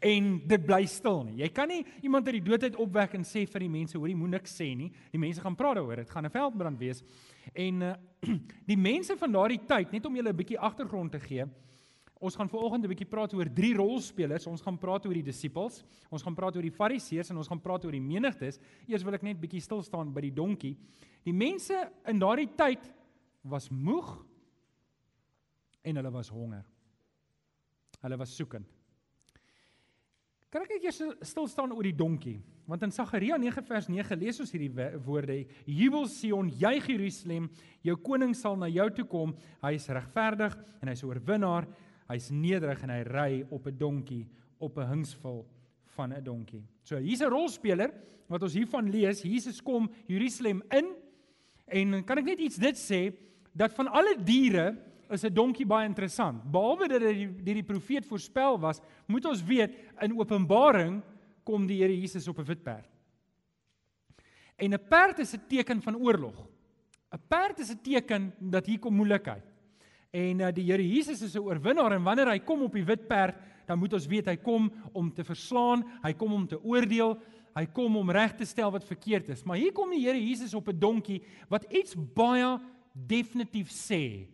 en 0.00 0.38
dit 0.48 0.64
bly 0.64 0.86
stil 0.88 1.20
nie. 1.26 1.42
Jy 1.42 1.50
kan 1.52 1.68
nie 1.68 1.82
iemand 2.00 2.30
uit 2.30 2.38
die 2.38 2.46
dood 2.48 2.64
uit 2.64 2.80
opwek 2.80 3.18
en 3.18 3.28
sê 3.28 3.44
vir 3.44 3.66
die 3.66 3.72
mense 3.76 3.98
hoor 3.98 4.08
jy 4.08 4.16
moet 4.16 4.38
niks 4.38 4.56
sê 4.56 4.70
nie. 4.72 4.88
Die 5.12 5.20
mense 5.20 5.44
gaan 5.44 5.58
praat 5.58 5.82
daaroor. 5.82 6.00
Dit 6.00 6.16
gaan 6.16 6.24
'n 6.24 6.32
veldbrand 6.32 6.80
wees. 6.80 7.04
En 7.52 7.82
uh, 7.82 7.94
die 8.72 8.80
mense 8.80 9.18
van 9.20 9.32
daardie 9.32 9.60
tyd, 9.68 9.92
net 9.92 10.06
om 10.06 10.16
julle 10.16 10.32
'n 10.32 10.36
bietjie 10.36 10.58
agtergrond 10.58 11.12
te 11.12 11.20
gee, 11.20 11.44
Ons 12.22 12.36
gaan 12.38 12.48
veraloggend 12.48 12.84
'n 12.84 12.88
bietjie 12.88 13.08
praat 13.10 13.32
oor 13.34 13.48
drie 13.50 13.74
rolspelers. 13.74 14.46
Ons 14.46 14.62
gaan 14.62 14.78
praat 14.78 15.06
oor 15.06 15.14
die 15.14 15.26
disippels, 15.26 15.82
ons 16.08 16.22
gaan 16.22 16.34
praat 16.34 16.54
oor 16.56 16.62
die 16.62 16.70
fariseërs 16.70 17.30
en 17.30 17.36
ons 17.36 17.48
gaan 17.48 17.60
praat 17.60 17.84
oor 17.84 17.90
die 17.90 18.00
menigtes. 18.00 18.60
Eers 18.86 19.02
wil 19.02 19.14
ek 19.14 19.22
net 19.22 19.40
bietjie 19.40 19.60
stil 19.60 19.82
staan 19.82 20.12
by 20.12 20.20
die 20.20 20.30
donkie. 20.30 20.76
Die 21.24 21.32
mense 21.32 21.74
in 22.06 22.18
daardie 22.18 22.54
tyd 22.56 22.92
was 23.42 23.68
moeg 23.70 24.24
en 25.82 25.96
hulle 25.96 26.12
was 26.12 26.28
honger. 26.28 26.64
Hulle 28.02 28.16
was 28.16 28.36
soekend. 28.36 28.66
Kan 30.48 30.62
ek 30.62 30.68
net 30.76 30.84
eers 30.84 31.02
stil 31.26 31.48
staan 31.48 31.72
oor 31.72 31.82
die 31.82 31.96
donkie? 31.96 32.40
Want 32.68 32.82
in 32.82 32.92
Sagaria 32.92 33.36
9 33.36 33.64
vers 33.66 33.88
9 33.88 34.18
lees 34.20 34.38
ons 34.40 34.52
hierdie 34.52 34.70
woorde: 35.02 35.46
Jubel 35.66 36.06
Sion, 36.06 36.48
juig 36.48 36.86
Jerusalem, 36.86 37.50
jou 37.82 37.96
koning 37.96 38.34
sal 38.34 38.56
na 38.56 38.68
jou 38.68 38.90
toe 38.90 39.04
kom. 39.04 39.34
Hy 39.62 39.72
is 39.74 39.88
regverdig 39.88 40.54
en 40.80 40.88
hy's 40.88 41.02
'n 41.02 41.08
oorwinnaar. 41.08 41.66
Hy's 42.12 42.30
nederig 42.30 42.82
en 42.84 42.92
hy 42.92 43.02
ry 43.08 43.32
op 43.50 43.66
'n 43.66 43.78
donkie, 43.78 44.26
op 44.58 44.78
'n 44.78 44.88
hingsvul 44.88 45.46
van 45.96 46.12
'n 46.12 46.24
donkie. 46.24 46.64
So 46.82 46.96
hier's 46.96 47.22
'n 47.22 47.30
rolspeler 47.30 47.92
wat 48.28 48.42
ons 48.42 48.54
hiervan 48.54 48.90
lees. 48.90 49.22
Jesus 49.22 49.60
kom 49.62 49.90
Jerusalem 50.06 50.62
in 50.70 50.94
en 51.66 52.04
kan 52.04 52.18
ek 52.18 52.24
net 52.24 52.40
iets 52.40 52.56
dit 52.56 52.76
sê 52.76 53.12
dat 53.52 53.72
van 53.74 53.88
alle 53.88 54.16
diere 54.16 54.76
is 55.10 55.24
'n 55.24 55.34
donkie 55.34 55.66
baie 55.66 55.88
interessant. 55.88 56.42
Behalwe 56.50 56.88
dat 56.88 57.00
dit 57.00 57.44
die 57.44 57.54
die 57.54 57.62
profeet 57.62 58.06
voorspel 58.06 58.58
was, 58.58 58.80
moet 59.06 59.24
ons 59.24 59.44
weet 59.44 59.74
in 60.00 60.18
Openbaring 60.18 61.02
kom 61.44 61.66
die 61.66 61.82
Here 61.82 62.00
Jesus 62.00 62.28
op 62.28 62.38
'n 62.38 62.44
wit 62.44 62.62
perd. 62.62 62.88
En 64.56 64.72
'n 64.72 64.88
perd 64.88 65.18
is 65.18 65.34
'n 65.34 65.46
teken 65.48 65.82
van 65.82 65.96
oorlog. 65.96 66.48
'n 67.12 67.20
Perd 67.28 67.58
is 67.58 67.70
'n 67.70 67.80
teken 67.82 68.32
dat 68.38 68.66
hier 68.66 68.78
kom 68.78 68.94
moeilikheid. 68.94 69.51
En 70.12 70.42
uh, 70.44 70.50
die 70.52 70.66
Here 70.68 70.84
Jesus 70.84 71.22
is 71.24 71.34
'n 71.34 71.40
oorwinnaar 71.40 71.92
en 71.96 72.02
wanneer 72.04 72.28
hy 72.28 72.38
kom 72.44 72.62
op 72.62 72.74
die 72.76 72.84
wit 72.84 73.08
perd, 73.08 73.34
dan 73.66 73.78
moet 73.78 73.92
ons 73.92 74.06
weet 74.06 74.26
hy 74.26 74.36
kom 74.36 74.68
om 74.92 75.08
te 75.12 75.24
verslaan, 75.24 75.84
hy 76.02 76.12
kom 76.12 76.32
om 76.32 76.46
te 76.46 76.60
oordeel, 76.60 77.16
hy 77.56 77.66
kom 77.72 77.96
om 77.96 78.10
reg 78.10 78.36
te 78.36 78.44
stel 78.44 78.70
wat 78.70 78.84
verkeerd 78.84 79.30
is. 79.32 79.44
Maar 79.44 79.56
hier 79.56 79.72
kom 79.72 79.90
die 79.90 80.04
Here 80.04 80.20
Jesus 80.20 80.54
op 80.54 80.68
'n 80.68 80.78
donkie 80.78 81.22
wat 81.48 81.64
iets 81.72 81.94
baie 81.96 82.60
definitief 82.92 83.70
sê. 83.70 84.28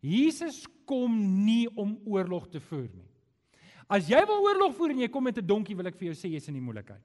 Jesus 0.00 0.66
kom 0.84 1.44
nie 1.44 1.68
om 1.76 2.00
oorlog 2.04 2.48
te 2.48 2.60
voer 2.60 2.88
nie. 2.94 3.06
As 3.88 4.08
jy 4.08 4.20
wil 4.26 4.42
oorlog 4.42 4.74
voer 4.74 4.90
en 4.90 4.98
jy 4.98 5.08
kom 5.08 5.24
met 5.24 5.38
'n 5.38 5.46
donkie, 5.46 5.76
wil 5.76 5.86
ek 5.86 5.96
vir 5.96 6.12
jou 6.12 6.14
sê 6.14 6.32
jy's 6.32 6.48
in 6.48 6.54
die 6.54 6.60
moeilikheid. 6.60 7.02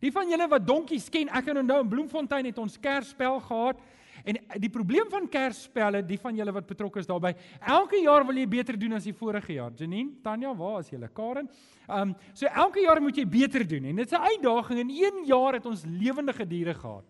Die 0.00 0.12
van 0.12 0.28
julle 0.30 0.48
wat 0.48 0.66
donkies 0.66 1.08
ken, 1.08 1.28
ek 1.28 1.44
kan 1.44 1.56
onthou 1.56 1.80
in 1.80 1.88
Bloemfontein 1.88 2.44
het 2.44 2.58
ons 2.58 2.78
Kersspel 2.78 3.40
gehad. 3.40 3.80
En 4.24 4.38
die 4.60 4.70
probleem 4.70 5.10
van 5.10 5.28
Kersspelle, 5.28 6.02
die 6.06 6.18
van 6.18 6.36
julle 6.36 6.52
wat 6.52 6.66
betrokke 6.66 6.98
is 6.98 7.06
daarbey, 7.06 7.34
elke 7.60 8.00
jaar 8.02 8.26
wil 8.26 8.36
jy 8.36 8.46
beter 8.48 8.78
doen 8.78 8.92
as 8.98 9.04
die 9.04 9.14
vorige 9.16 9.52
jaar. 9.52 9.72
Janine, 9.76 10.18
Tanya, 10.22 10.54
waar 10.56 10.80
is 10.80 10.90
julle? 10.90 11.08
Karen. 11.14 11.48
Ehm 11.88 12.10
um, 12.10 12.16
so 12.34 12.46
elke 12.46 12.82
jaar 12.84 13.00
moet 13.00 13.16
jy 13.16 13.24
beter 13.26 13.64
doen 13.68 13.84
en 13.84 13.96
dit 13.96 14.06
is 14.06 14.18
'n 14.18 14.22
uitdaging. 14.22 14.78
In 14.80 14.90
1 14.90 15.24
jaar 15.26 15.52
het 15.52 15.66
ons 15.66 15.84
lewendige 15.84 16.46
diere 16.46 16.74
gehad. 16.74 17.04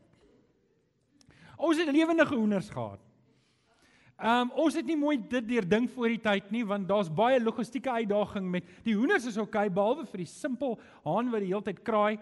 Ons 1.57 1.79
het 1.79 1.91
lewendige 1.91 2.35
hoenders 2.35 2.71
gehad. 2.71 3.01
Ehm 4.19 4.41
um, 4.41 4.51
ons 4.51 4.75
het 4.75 4.87
nie 4.87 4.97
mooi 4.97 5.17
dit 5.29 5.49
deurdink 5.49 5.91
voor 5.91 6.09
die 6.09 6.21
tyd 6.21 6.51
nie 6.51 6.65
want 6.67 6.89
daar's 6.89 7.11
baie 7.11 7.41
logistieke 7.41 7.91
uitdaging 7.91 8.51
met 8.51 8.65
die 8.83 8.95
hoenders 8.95 9.27
is 9.27 9.37
okay 9.39 9.69
behalwe 9.71 10.07
vir 10.07 10.19
die 10.19 10.27
simpel 10.27 10.79
haan 11.05 11.31
wat 11.31 11.41
die 11.41 11.53
hele 11.53 11.63
tyd 11.63 11.83
kraai. 11.83 12.19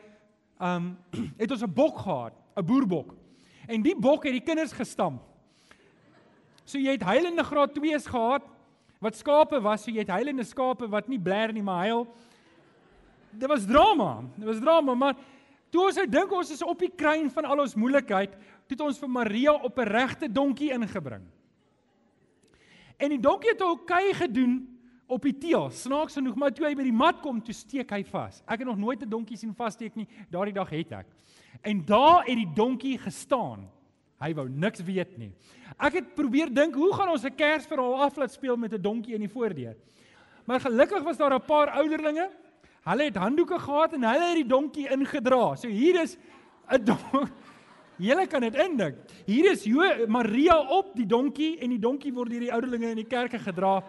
Ehm 0.61 0.77
um, 0.77 0.99
het 1.41 1.51
ons 1.51 1.63
'n 1.63 1.73
bok 1.73 1.99
gehad, 1.99 2.33
'n 2.57 2.65
boerbok. 2.65 3.15
En 3.67 3.83
die 3.83 3.97
bok 3.99 4.25
het 4.25 4.33
die 4.33 4.45
kinders 4.45 4.73
gestamp. 4.73 5.23
So 6.67 6.79
jy 6.79 6.97
het 6.97 7.05
heilende 7.07 7.45
graad 7.47 7.75
2's 7.79 8.09
gehad 8.11 8.47
wat 9.03 9.19
skape 9.19 9.61
was, 9.63 9.85
so 9.85 9.93
jy 9.93 10.03
het 10.03 10.11
heilende 10.11 10.45
skape 10.47 10.89
wat 10.91 11.09
nie 11.09 11.21
bler 11.21 11.53
nie, 11.53 11.63
maar 11.63 11.85
huil. 11.85 12.07
Dit 13.37 13.49
was 13.51 13.67
drama. 13.69 14.25
Dit 14.35 14.49
was 14.49 14.61
drama, 14.63 14.95
maar 14.95 15.19
toe 15.71 15.85
ons 15.87 15.99
nou 16.01 16.07
dink 16.11 16.33
ons 16.33 16.51
is 16.51 16.65
op 16.65 16.81
die 16.81 16.91
kruin 16.91 17.29
van 17.31 17.45
al 17.45 17.63
ons 17.67 17.77
moeilikheid, 17.79 18.35
het 18.67 18.83
ons 18.83 18.99
vir 18.99 19.11
Maria 19.11 19.53
op 19.53 19.79
'n 19.79 19.89
regte 19.89 20.33
donkie 20.33 20.73
ingebring. 20.73 21.23
En 22.97 23.13
die 23.13 23.21
donkie 23.21 23.51
het 23.51 23.63
ook 23.63 23.83
okay 23.83 24.13
gedoen 24.13 24.79
op 25.07 25.23
die 25.23 25.39
teel. 25.39 25.71
Snaaks 25.71 26.15
genoeg, 26.19 26.35
maar 26.35 26.53
toe 26.53 26.67
hy 26.67 26.75
by 26.75 26.83
die 26.83 26.93
mat 26.93 27.21
kom, 27.21 27.43
toe 27.43 27.55
steek 27.55 27.91
hy 27.91 28.03
vas. 28.05 28.43
Ek 28.47 28.59
het 28.59 28.67
nog 28.67 28.77
nooit 28.77 29.03
'n 29.03 29.09
donkie 29.09 29.37
sien 29.37 29.55
vassteek 29.55 29.95
nie. 29.95 30.09
Daardie 30.31 30.55
dag 30.55 30.71
het 30.71 30.93
ek. 30.93 31.07
En 31.63 31.85
daar 31.85 32.25
het 32.25 32.37
die 32.37 32.53
donkie 32.55 32.99
gestaan. 32.99 33.71
Hy 34.19 34.33
wou 34.35 34.49
niks 34.49 34.81
weet 34.85 35.19
nie. 35.19 35.33
Ek 35.77 35.99
het 35.99 36.15
probeer 36.15 36.49
dink, 36.55 36.75
hoe 36.75 36.93
gaan 36.95 37.09
ons 37.13 37.25
'n 37.25 37.35
Kersverhaal 37.35 38.03
af 38.03 38.17
laat 38.17 38.33
speel 38.33 38.57
met 38.57 38.73
'n 38.73 38.81
donkie 38.81 39.15
in 39.15 39.21
die 39.21 39.29
voordeur? 39.29 39.77
Maar 40.45 40.61
gelukkig 40.61 41.03
was 41.03 41.17
daar 41.17 41.35
'n 41.35 41.45
paar 41.45 41.71
ouderlinge. 41.71 42.31
Hulle 42.83 43.03
het 43.03 43.17
handdoeke 43.17 43.59
gehad 43.59 43.93
en 43.93 44.03
hulle 44.03 44.27
het 44.27 44.35
die 44.35 44.47
donkie 44.47 44.89
ingedra. 44.89 45.57
So 45.57 45.69
hier 45.69 46.03
is 46.03 46.17
'n 46.71 46.85
donkie 46.85 47.33
Julle 47.97 48.27
kan 48.27 48.41
dit 48.41 48.55
indink. 48.55 48.97
Hier 49.25 49.51
is 49.51 49.65
Jo 49.65 50.07
Maria 50.07 50.59
op 50.69 50.93
die 50.97 51.07
donkie 51.07 51.59
en 51.59 51.73
die 51.73 51.81
donkie 51.81 52.13
word 52.13 52.31
deur 52.31 52.45
die 52.45 52.53
ouderlinge 52.53 52.91
in 52.93 53.01
die 53.01 53.09
kerke 53.09 53.39
gedra. 53.41 53.83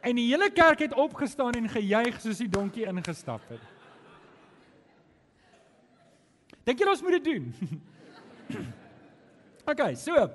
En 0.00 0.14
die 0.14 0.28
hele 0.30 0.50
kerk 0.54 0.84
het 0.84 0.94
opgestaan 0.94 1.58
en 1.58 1.68
gejuig 1.68 2.20
soos 2.20 2.38
die 2.38 2.48
donkie 2.48 2.86
ingestap 2.86 3.42
het. 3.50 3.75
Dink 6.66 6.82
julle 6.82 6.96
ons 6.96 7.02
moet 7.06 7.14
dit 7.20 7.28
doen? 7.30 7.44
OK, 9.70 9.82
so. 9.94 10.26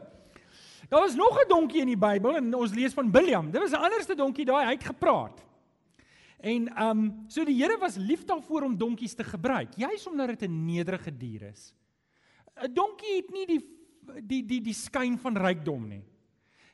Daar 0.91 1.03
was 1.03 1.15
nog 1.15 1.39
'n 1.39 1.47
donkie 1.47 1.81
in 1.81 1.91
die 1.91 1.99
Bybel 1.99 2.35
en 2.35 2.53
ons 2.55 2.73
lees 2.73 2.93
van 2.93 3.11
Biljam. 3.11 3.51
Dit 3.51 3.61
was 3.61 3.71
'n 3.71 3.83
anderste 3.83 4.15
donkie 4.15 4.45
daai, 4.45 4.65
hy 4.65 4.71
het 4.71 4.83
gepraat. 4.83 5.43
En 6.39 6.67
ehm 6.67 6.89
um, 6.89 7.23
so 7.27 7.43
die 7.43 7.55
Here 7.55 7.77
was 7.77 7.95
lief 7.95 8.23
daarvoor 8.25 8.63
om 8.63 8.77
donkies 8.77 9.13
te 9.13 9.23
gebruik, 9.23 9.75
juis 9.75 10.07
omdat 10.07 10.27
dit 10.27 10.49
'n 10.49 10.65
nederige 10.65 11.17
dier 11.17 11.41
is. 11.41 11.73
'n 12.55 12.73
Donkie 12.73 13.15
het 13.15 13.29
nie 13.31 13.45
die 13.45 13.61
die 14.23 14.45
die 14.45 14.61
die 14.61 14.73
skyn 14.73 15.17
van 15.17 15.37
rykdom 15.37 15.87
nie. 15.87 16.03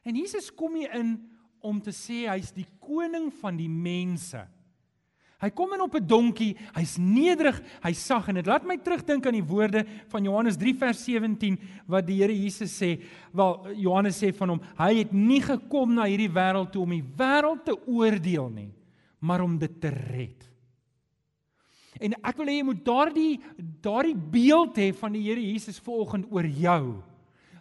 En 0.03 0.15
Jesus 0.15 0.53
kom 0.53 0.75
hier 0.75 0.93
in 0.93 1.29
om 1.59 1.81
te 1.81 1.91
sê 1.91 2.29
hy's 2.29 2.53
die 2.53 2.67
koning 2.79 3.33
van 3.33 3.57
die 3.57 3.69
mense. 3.69 4.47
Hy 5.38 5.51
kom 5.53 5.74
in 5.75 5.84
op 5.86 5.94
'n 5.96 6.08
donkie, 6.08 6.56
hy's 6.74 6.98
nederig, 6.98 7.62
hy's 7.84 8.06
sag 8.06 8.27
en 8.27 8.36
dit 8.36 8.46
laat 8.46 8.65
my 8.65 8.77
terugdink 8.77 9.25
aan 9.25 9.38
die 9.38 9.46
woorde 9.46 9.86
van 10.10 10.24
Johannes 10.24 10.58
3 10.58 10.74
vers 10.74 11.03
17 11.03 11.60
wat 11.86 12.08
die 12.08 12.17
Here 12.17 12.34
Jesus 12.34 12.74
sê, 12.74 13.00
wel 13.32 13.75
Johannes 13.75 14.17
sê 14.17 14.34
van 14.34 14.50
hom, 14.50 14.62
hy 14.77 14.96
het 14.98 15.13
nie 15.13 15.41
gekom 15.41 15.94
na 15.94 16.06
hierdie 16.06 16.34
wêreld 16.34 16.72
toe 16.72 16.82
om 16.82 16.89
die 16.89 17.03
wêreld 17.03 17.65
te 17.65 17.77
oordeel 17.86 18.50
nie, 18.50 18.74
maar 19.20 19.41
om 19.41 19.60
dit 19.60 19.79
te 19.79 19.89
red. 19.89 20.50
En 22.01 22.13
ek 22.13 22.38
wil 22.38 22.48
hê 22.48 22.58
jy 22.58 22.63
moet 22.63 22.86
daardie 22.86 23.39
daardie 23.82 24.15
beeld 24.15 24.75
hê 24.77 24.91
van 24.94 25.13
die 25.13 25.22
Here 25.22 25.41
Jesus 25.41 25.79
vanoggend 25.79 26.32
oor 26.32 26.46
jou. 26.46 27.03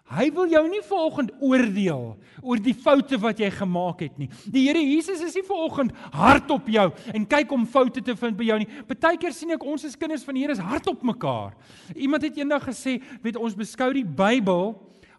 Hy 0.06 0.28
wil 0.30 0.46
jou 0.46 0.62
nie 0.70 0.82
vanoggend 0.86 1.32
oordeel 1.42 2.04
oor 2.38 2.60
die 2.62 2.74
foute 2.78 3.18
wat 3.18 3.40
jy 3.42 3.48
gemaak 3.50 4.04
het 4.04 4.20
nie. 4.20 4.28
Die 4.46 4.62
Here 4.68 4.78
Jesus 4.78 5.24
is 5.24 5.34
nie 5.34 5.42
vanoggend 5.46 5.96
hard 6.14 6.52
op 6.54 6.68
jou 6.70 6.86
en 7.10 7.26
kyk 7.26 7.54
om 7.56 7.66
foute 7.66 8.02
te 8.06 8.14
vind 8.14 8.38
by 8.38 8.46
jou 8.52 8.60
nie. 8.62 8.68
Partykeer 8.86 9.34
sien 9.34 9.56
ek 9.56 9.66
ons 9.66 9.88
as 9.88 9.98
kinders 9.98 10.22
van 10.26 10.38
die 10.38 10.44
Here 10.44 10.54
is 10.54 10.62
hard 10.62 10.86
op 10.92 11.02
mekaar. 11.02 11.56
Iemand 11.96 12.22
het 12.22 12.38
eendag 12.38 12.68
gesê, 12.68 13.00
weet 13.24 13.40
ons 13.40 13.58
beskou 13.58 13.90
die 13.96 14.06
Bybel 14.06 14.76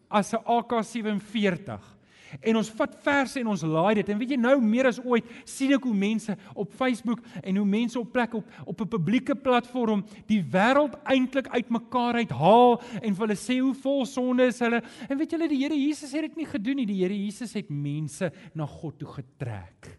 as 0.07 0.31
'n 0.33 0.39
AK47. 0.47 1.96
En 2.41 2.59
ons 2.59 2.69
vat 2.79 2.95
verse 3.03 3.39
en 3.39 3.51
ons 3.53 3.63
laai 3.63 3.99
dit. 3.99 4.09
En 4.09 4.19
weet 4.19 4.33
jy 4.35 4.39
nou 4.41 4.55
meer 4.61 4.89
as 4.91 4.99
ooit 5.03 5.27
sien 5.45 5.73
ek 5.75 5.85
hoe 5.87 5.95
mense 5.95 6.35
op 6.53 6.73
Facebook 6.73 7.21
en 7.43 7.61
hoe 7.61 7.65
mense 7.65 7.99
op 7.99 8.11
plek 8.13 8.33
op 8.39 8.45
op 8.65 8.81
'n 8.81 8.87
publieke 8.87 9.35
platform 9.35 10.05
die 10.27 10.41
wêreld 10.43 10.95
eintlik 11.03 11.47
uitmekaar 11.47 12.15
uithaal 12.23 12.81
en 13.01 13.15
vir 13.15 13.27
hulle 13.27 13.39
sê 13.39 13.59
hoe 13.59 13.73
vol 13.73 14.05
sonde 14.05 14.47
is 14.47 14.59
hulle. 14.59 14.81
En 15.09 15.17
weet 15.17 15.31
julle 15.31 15.47
die 15.47 15.61
Here 15.63 15.75
Jesus 15.75 16.11
het 16.11 16.21
dit 16.21 16.35
nie 16.35 16.45
gedoen 16.45 16.75
nie. 16.75 16.85
Die 16.85 17.01
Here 17.03 17.25
Jesus 17.25 17.53
het 17.53 17.69
mense 17.69 18.31
na 18.53 18.65
God 18.65 18.99
toe 18.99 19.07
getrek. 19.07 19.97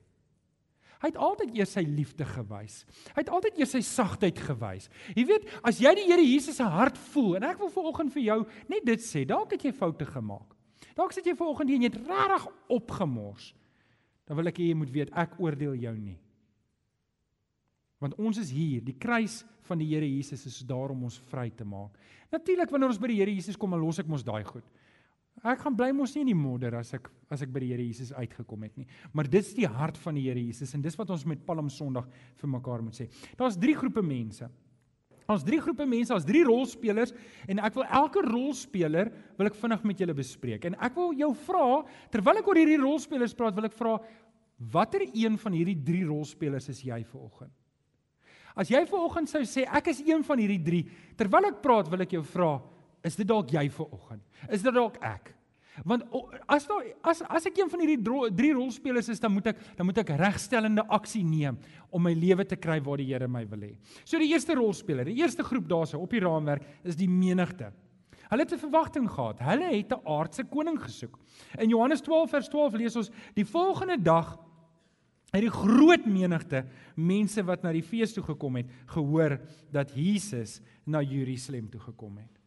Hy 0.99 1.13
het 1.13 1.19
altyd 1.23 1.55
eers 1.55 1.73
sy 1.77 1.85
liefde 1.87 2.27
gewys. 2.27 2.83
Hy 3.15 3.23
het 3.23 3.31
altyd 3.31 3.61
eers 3.61 3.75
sy 3.77 3.83
sagtheid 3.87 4.39
gewys. 4.43 4.89
Jy 5.15 5.25
weet, 5.31 5.47
as 5.63 5.79
jy 5.79 5.95
die 5.95 6.09
Here 6.11 6.25
Jesus 6.25 6.59
se 6.59 6.67
hart 6.67 6.99
voel 7.13 7.37
en 7.39 7.47
ek 7.53 7.61
wil 7.63 7.71
vanoggend 7.71 8.13
vir 8.17 8.25
jou 8.25 8.39
net 8.73 8.87
dit 8.89 9.05
sê, 9.05 9.23
dalk 9.29 9.55
het 9.55 9.69
jy 9.69 9.73
foute 9.73 10.09
gemaak. 10.09 10.58
Dalk 10.99 11.15
sit 11.15 11.29
jy 11.31 11.37
vanoggend 11.39 11.71
hier 11.71 11.79
en 11.79 11.87
jy 11.87 11.93
het 11.93 12.01
regtig 12.09 12.49
opgemors. 12.75 13.53
Dan 14.27 14.41
wil 14.41 14.51
ek 14.51 14.59
hê 14.59 14.73
jy 14.73 14.79
moet 14.79 14.91
weet 14.93 15.13
ek 15.17 15.39
oordeel 15.41 15.77
jou 15.79 15.95
nie. 15.95 16.19
Want 18.03 18.19
ons 18.19 18.39
is 18.39 18.51
hier, 18.55 18.83
die 18.85 18.97
kruis 18.99 19.41
van 19.67 19.81
die 19.81 19.89
Here 19.91 20.07
Jesus 20.07 20.45
is 20.47 20.59
daar 20.67 20.93
om 20.95 21.07
ons 21.09 21.19
vry 21.31 21.49
te 21.55 21.67
maak. 21.67 21.97
Natuurlik 22.33 22.71
wanneer 22.71 22.93
ons 22.93 23.01
by 23.01 23.11
die 23.11 23.19
Here 23.21 23.33
Jesus 23.35 23.59
kom, 23.59 23.75
dan 23.75 23.83
los 23.83 23.99
ek 24.03 24.11
mos 24.11 24.27
daai 24.27 24.45
goed. 24.47 24.67
Ek 25.47 25.61
gaan 25.63 25.77
bly 25.79 25.91
mos 25.95 26.15
nie 26.17 26.25
in 26.25 26.33
die 26.33 26.39
modder 26.39 26.75
as 26.81 26.91
ek 26.97 27.07
as 27.31 27.43
ek 27.45 27.51
by 27.55 27.63
die 27.63 27.71
Here 27.71 27.85
Jesus 27.85 28.11
uitgekom 28.15 28.65
het 28.67 28.79
nie. 28.81 28.87
Maar 29.15 29.29
dit 29.31 29.45
is 29.45 29.55
die 29.55 29.69
hart 29.71 29.99
van 30.03 30.17
die 30.19 30.25
Here 30.27 30.41
Jesus 30.41 30.75
en 30.75 30.83
dis 30.83 30.97
wat 30.99 31.11
ons 31.15 31.27
met 31.29 31.45
Palm 31.47 31.69
Sondag 31.71 32.09
vir 32.41 32.51
mekaar 32.51 32.83
moet 32.83 32.97
sê. 32.99 33.07
Daar's 33.39 33.59
drie 33.61 33.77
groepe 33.79 34.03
mense. 34.03 34.49
Ons 35.29 35.43
drie 35.45 35.59
groepe 35.61 35.85
mense, 35.85 36.15
ons 36.15 36.25
drie 36.25 36.41
rolspelers 36.47 37.11
en 37.53 37.59
ek 37.61 37.75
wil 37.77 37.85
elke 38.01 38.23
rolspeler 38.25 39.11
wil 39.37 39.51
ek 39.51 39.59
vinnig 39.61 39.83
met 39.91 39.99
julle 40.01 40.15
bespreek. 40.17 40.65
En 40.65 40.77
ek 40.81 40.95
wil 40.97 41.13
jou 41.21 41.29
vra 41.43 41.65
terwyl 42.15 42.41
ek 42.41 42.49
oor 42.49 42.61
hierdie 42.63 42.79
rolspelers 42.81 43.37
praat, 43.37 43.53
wil 43.59 43.69
ek 43.69 43.77
vra 43.77 43.99
watter 44.73 45.05
een 45.13 45.37
van 45.37 45.59
hierdie 45.59 45.77
drie 45.85 46.07
rolspelers 46.09 46.71
is 46.73 46.81
jy 46.87 47.03
vanoggend? 47.11 47.53
As 48.57 48.73
jy 48.73 48.81
vanoggend 48.89 49.29
sou 49.29 49.45
sê 49.45 49.67
ek 49.69 49.93
is 49.93 50.01
een 50.01 50.25
van 50.25 50.41
hierdie 50.41 50.63
drie, 50.65 50.83
terwyl 51.21 51.51
ek 51.51 51.61
praat 51.61 51.93
wil 51.93 52.07
ek 52.09 52.17
jou 52.17 52.25
vra, 52.33 52.55
is 53.05 53.21
dit 53.21 53.29
dalk 53.29 53.53
jy 53.53 53.69
vanoggend? 53.77 54.25
Is 54.49 54.65
dit 54.65 54.73
dalk 54.81 54.97
ek? 55.05 55.35
Want 55.85 56.05
as 56.47 56.67
daar 56.67 56.87
as 57.03 57.23
as 57.23 57.47
ek 57.47 57.59
een 57.61 57.71
van 57.71 57.83
hierdie 57.83 58.31
drie 58.35 58.53
rolspelers 58.57 59.09
is, 59.09 59.21
dan 59.21 59.33
moet 59.33 59.53
ek 59.53 59.61
dan 59.77 59.87
moet 59.87 59.99
ek 60.03 60.15
regstellende 60.19 60.85
aksie 60.89 61.25
neem 61.25 61.59
om 61.91 62.03
my 62.03 62.15
lewe 62.15 62.45
te 62.45 62.57
kry 62.57 62.81
waar 62.81 62.99
die 62.99 63.09
Here 63.13 63.29
my 63.29 63.45
wil 63.49 63.67
hê. 63.69 63.75
So 64.05 64.19
die 64.19 64.33
eerste 64.33 64.57
rolspeler, 64.59 65.09
die 65.09 65.21
eerste 65.23 65.45
groep 65.47 65.69
daarso 65.69 66.01
op 66.03 66.11
die 66.11 66.23
raamwerk 66.25 66.67
is 66.85 66.99
die 66.99 67.09
menigte. 67.09 67.73
Hulle 68.29 68.45
het 68.45 68.53
'n 68.53 68.59
verwagting 68.59 69.09
gehad. 69.09 69.39
Hulle 69.41 69.71
het 69.73 69.93
'n 69.93 70.07
aardse 70.07 70.45
koning 70.45 70.81
gesoek. 70.81 71.19
In 71.59 71.69
Johannes 71.69 72.01
12 72.01 72.31
vers 72.31 72.49
12 72.49 72.73
lees 72.75 72.97
ons 72.97 73.11
die 73.35 73.45
volgende 73.45 74.03
dag 74.03 74.39
het 75.33 75.45
die 75.45 75.53
groot 75.53 76.07
menigte 76.07 76.65
mense 76.97 77.43
wat 77.45 77.63
na 77.63 77.73
die 77.73 77.85
fees 77.85 78.13
toe 78.13 78.25
gekom 78.25 78.57
het, 78.57 78.67
gehoor 78.87 79.41
dat 79.71 79.93
Jesus 79.93 80.61
na 80.85 81.03
Jerusalem 81.03 81.69
toe 81.69 81.81
gekom 81.81 82.17
het. 82.17 82.39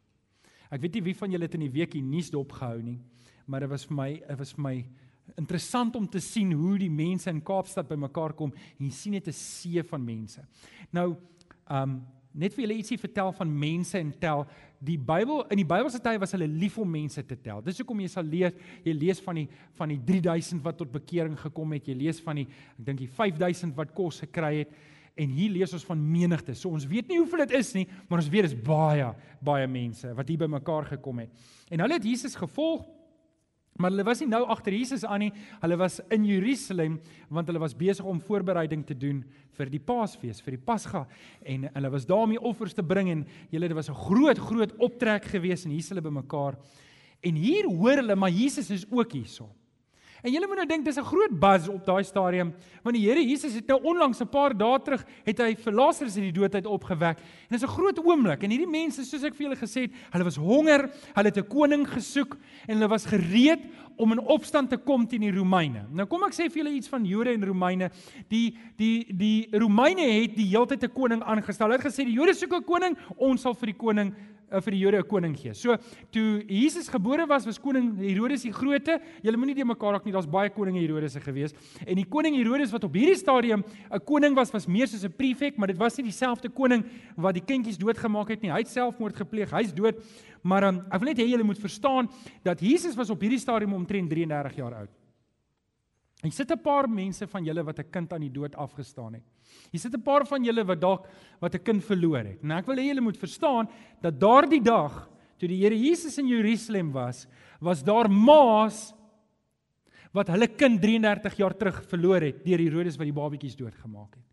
Ek 0.71 0.81
weet 0.81 0.93
nie 0.93 1.03
wie 1.03 1.15
van 1.15 1.31
julle 1.31 1.43
het 1.43 1.53
in 1.53 1.67
die 1.67 1.75
week 1.75 1.91
die 1.91 2.01
nuus 2.01 2.31
dopgehou 2.31 2.81
nie 2.81 2.99
maar 3.51 3.65
dit 3.65 3.71
was 3.71 3.83
vir 3.89 3.97
my 3.97 4.11
dit 4.15 4.39
was 4.39 4.55
vir 4.55 4.63
my 4.63 4.75
interessant 5.39 5.95
om 5.95 6.07
te 6.09 6.19
sien 6.23 6.51
hoe 6.55 6.77
die 6.79 6.91
mense 6.91 7.29
in 7.31 7.43
Kaapstad 7.43 7.89
bymekaar 7.89 8.33
kom 8.37 8.53
en 8.53 8.87
jy 8.87 8.91
sien 8.95 9.13
net 9.17 9.27
'n 9.27 9.35
see 9.35 9.83
van 9.83 10.03
mense. 10.05 10.41
Nou, 10.91 11.15
um 11.69 12.01
net 12.33 12.53
vir 12.55 12.63
julle 12.63 12.77
ietsie 12.79 12.97
vertel 12.97 13.33
van 13.35 13.49
mense 13.59 13.97
en 13.99 14.11
tel. 14.19 14.45
Die 14.79 14.97
Bybel 14.97 15.43
in 15.51 15.57
die 15.57 15.67
Bybelse 15.67 15.99
tyd 15.99 16.19
was 16.21 16.31
hulle 16.31 16.47
lief 16.47 16.77
om 16.77 16.89
mense 16.89 17.23
te 17.27 17.35
tel. 17.35 17.61
Dis 17.61 17.77
hoekom 17.81 17.99
jy 17.99 18.07
sal 18.07 18.23
lees, 18.23 18.53
jy 18.85 18.93
lees 18.93 19.19
van 19.19 19.35
die 19.35 19.47
van 19.73 19.89
die 19.89 19.99
3000 19.99 20.63
wat 20.63 20.77
tot 20.77 20.91
bekering 20.91 21.37
gekom 21.37 21.73
het. 21.73 21.87
Jy 21.87 21.95
lees 21.95 22.21
van 22.21 22.35
die 22.35 22.47
ek 22.47 22.85
dink 22.85 22.99
die 22.99 23.09
5000 23.09 23.75
wat 23.75 23.93
kos 23.93 24.21
gekry 24.21 24.63
het. 24.63 24.71
En 25.19 25.29
hier 25.29 25.51
lees 25.51 25.73
ons 25.73 25.83
van 25.83 25.99
menigte. 25.99 26.55
So 26.55 26.69
ons 26.69 26.87
weet 26.87 27.09
nie 27.09 27.19
hoeveel 27.19 27.45
dit 27.45 27.51
is 27.59 27.73
nie, 27.75 27.85
maar 28.07 28.19
ons 28.19 28.29
weet 28.31 28.47
dis 28.47 28.55
baie 28.55 29.13
baie 29.43 29.67
mense 29.67 30.13
wat 30.15 30.27
hier 30.29 30.37
bymekaar 30.37 30.85
gekom 30.95 31.19
het. 31.19 31.29
En 31.69 31.79
hulle 31.83 31.99
het 31.99 32.05
Jesus 32.05 32.35
gevolg 32.39 32.87
Maar 33.81 33.93
hulle 33.95 34.05
was 34.05 34.19
nie 34.21 34.29
nou 34.29 34.43
agter 34.53 34.75
Jesus 34.77 35.05
aan 35.07 35.23
nie. 35.25 35.31
Hulle 35.63 35.77
was 35.81 35.99
in 36.13 36.25
Jerusalem 36.29 36.99
want 37.33 37.49
hulle 37.49 37.61
was 37.63 37.73
besig 37.77 38.05
om 38.05 38.21
voorbereiding 38.21 38.83
te 38.85 38.97
doen 38.97 39.23
vir 39.57 39.71
die 39.71 39.81
Paasfees, 39.81 40.41
vir 40.45 40.55
die 40.57 40.63
Pasga 40.65 41.05
en 41.41 41.67
hulle 41.73 41.91
was 41.93 42.05
daar 42.05 42.25
om 42.27 42.35
die 42.35 42.41
offers 42.51 42.75
te 42.77 42.85
bring 42.85 43.09
en 43.11 43.25
julle 43.51 43.71
dit 43.71 43.77
was 43.77 43.89
'n 43.89 43.97
groot 43.97 44.37
groot 44.37 44.75
optrek 44.77 45.25
geweest 45.25 45.65
en 45.65 45.71
hier's 45.71 45.89
hulle 45.89 46.01
bymekaar. 46.01 46.57
En 47.23 47.35
hier 47.35 47.65
hoor 47.65 47.97
hulle 48.01 48.15
maar 48.15 48.29
Jesus 48.31 48.69
is 48.69 48.85
ook 48.91 49.11
hierso. 49.11 49.49
En 50.21 50.29
julle 50.29 50.47
moet 50.47 50.61
nou 50.61 50.67
dink 50.69 50.85
dis 50.85 50.97
'n 50.97 51.03
groot 51.03 51.33
buzz 51.39 51.67
op 51.67 51.85
daai 51.85 52.03
stadium 52.03 52.53
want 52.83 52.95
die 52.95 53.05
Here 53.07 53.21
Jesus 53.21 53.53
het 53.53 53.67
nou 53.67 53.79
onlangs 53.81 54.21
'n 54.21 54.29
paar 54.29 54.53
dae 54.57 54.79
terug 54.79 55.05
het 55.25 55.37
hy 55.39 55.55
vir 55.55 55.73
Lazarus 55.73 56.15
uit 56.15 56.33
die 56.33 56.39
dood 56.39 56.55
uit 56.55 56.65
opgewek. 56.65 57.17
En 57.17 57.57
dis 57.57 57.63
'n 57.63 57.67
groot 57.67 57.97
oomblik 57.99 58.43
en 58.43 58.49
hierdie 58.49 58.69
mense 58.69 59.03
soos 59.03 59.23
ek 59.23 59.35
vir 59.35 59.49
julle 59.49 59.55
gesê 59.55 59.81
het, 59.81 59.91
hulle 60.11 60.23
was 60.23 60.35
honger, 60.35 60.89
hulle 61.15 61.27
het 61.27 61.37
'n 61.37 61.47
koning 61.47 61.87
gesoek 61.87 62.37
en 62.67 62.77
hulle 62.77 62.87
was 62.87 63.05
gereed 63.05 63.65
om 63.97 64.11
in 64.11 64.19
opstand 64.19 64.69
te 64.69 64.77
kom 64.77 65.07
teen 65.07 65.21
die 65.21 65.31
Romeine. 65.31 65.85
Nou 65.91 66.05
kom 66.05 66.23
ek 66.23 66.33
sê 66.33 66.49
vir 66.49 66.63
julle 66.63 66.75
iets 66.75 66.87
van 66.87 67.05
Jode 67.05 67.33
en 67.33 67.45
Romeine. 67.45 67.89
Die 68.29 68.55
die 68.77 69.05
die 69.13 69.47
Romeine 69.51 70.01
het 70.01 70.35
die 70.35 70.49
heeltyd 70.49 70.83
'n 70.83 70.93
koning 70.93 71.23
aangestel. 71.23 71.69
Hulle 71.69 71.81
het 71.81 71.93
gesê 71.93 72.05
die 72.05 72.17
Jode 72.17 72.33
soek 72.33 72.53
'n 72.53 72.63
koning, 72.63 72.97
ons 73.17 73.41
sal 73.41 73.53
vir 73.53 73.67
die 73.67 73.77
koning 73.77 74.13
uh, 74.51 74.61
vir 74.61 74.71
die 74.71 74.81
Jode 74.83 74.99
'n 74.99 75.07
koning 75.07 75.35
gee. 75.35 75.53
So 75.53 75.77
toe 76.11 76.43
Jesus 76.47 76.89
gebore 76.89 77.25
was, 77.27 77.45
was 77.45 77.59
koning 77.59 77.97
Herodes 77.97 78.43
die 78.43 78.51
Grote. 78.51 78.99
Julle 79.23 79.37
moenie 79.37 79.55
die 79.55 79.65
mekaar 79.65 79.93
raak 79.93 80.05
nie, 80.05 80.13
daar's 80.13 80.27
baie 80.27 80.49
koninge 80.49 80.79
Herodes 80.79 81.15
gewees. 81.15 81.53
En 81.85 81.95
die 81.95 82.05
koning 82.05 82.35
Herodes 82.35 82.71
wat 82.71 82.83
op 82.83 82.93
hierdie 82.93 83.17
stadium 83.17 83.63
'n 83.91 83.99
koning 84.05 84.35
was, 84.35 84.51
was 84.51 84.67
meer 84.67 84.87
soos 84.87 85.03
'n 85.03 85.11
prefek, 85.11 85.57
maar 85.57 85.67
dit 85.67 85.77
was 85.77 85.97
nie 85.97 86.05
dieselfde 86.05 86.49
koning 86.49 86.83
wat 87.15 87.33
die 87.33 87.45
kindjies 87.45 87.77
doodgemaak 87.77 88.29
het 88.29 88.41
nie. 88.41 88.51
Hy 88.51 88.59
het 88.59 88.67
selfmoord 88.67 89.15
gepleeg. 89.15 89.51
Hy's 89.51 89.73
dood. 89.73 89.95
Maar 90.43 90.63
um, 90.63 90.77
ek 90.91 90.99
wil 90.99 91.09
net 91.09 91.17
hê 91.17 91.27
julle 91.29 91.43
moet 91.43 91.59
verstaan 91.59 92.09
dat 92.43 92.59
Jesus 92.59 92.95
was 92.95 93.09
op 93.09 93.21
hierdie 93.21 93.39
stadium 93.39 93.73
omtrent 93.73 94.09
33 94.09 94.55
jaar 94.55 94.73
oud. 94.73 94.89
Hier 96.21 96.31
sit 96.31 96.51
'n 96.51 96.61
paar 96.61 96.87
mense 96.87 97.27
van 97.27 97.43
julle 97.43 97.63
wat 97.63 97.79
'n 97.79 97.89
kind 97.89 98.13
aan 98.13 98.21
die 98.21 98.31
dood 98.31 98.55
afgestaan 98.55 99.13
het. 99.13 99.23
Hier 99.71 99.79
sit 99.79 99.93
'n 99.93 100.01
paar 100.01 100.25
van 100.25 100.43
julle 100.43 100.63
wat 100.65 100.79
dalk 100.81 101.07
wat 101.39 101.55
'n 101.55 101.63
kind 101.63 101.83
verloor 101.83 102.23
het. 102.23 102.43
En 102.43 102.51
ek 102.51 102.65
wil 102.65 102.77
hê 102.77 102.87
julle 102.87 103.01
moet 103.01 103.17
verstaan 103.17 103.69
dat 104.01 104.19
daardie 104.19 104.61
dag 104.61 105.09
toe 105.37 105.47
die 105.47 105.63
Here 105.63 105.75
Jesus 105.75 106.17
in 106.17 106.27
Jerusalem 106.27 106.91
was, 106.91 107.27
was 107.59 107.83
daar 107.83 108.09
ma's 108.09 108.93
wat 110.13 110.27
hulle 110.27 110.47
kind 110.47 110.81
33 110.81 111.37
jaar 111.37 111.55
terug 111.55 111.83
verloor 111.87 112.21
het 112.21 112.43
deur 112.45 112.59
Herodes 112.59 112.97
wat 112.97 113.07
die 113.07 113.15
babatjies 113.15 113.55
doodgemaak 113.55 114.15
het. 114.15 114.27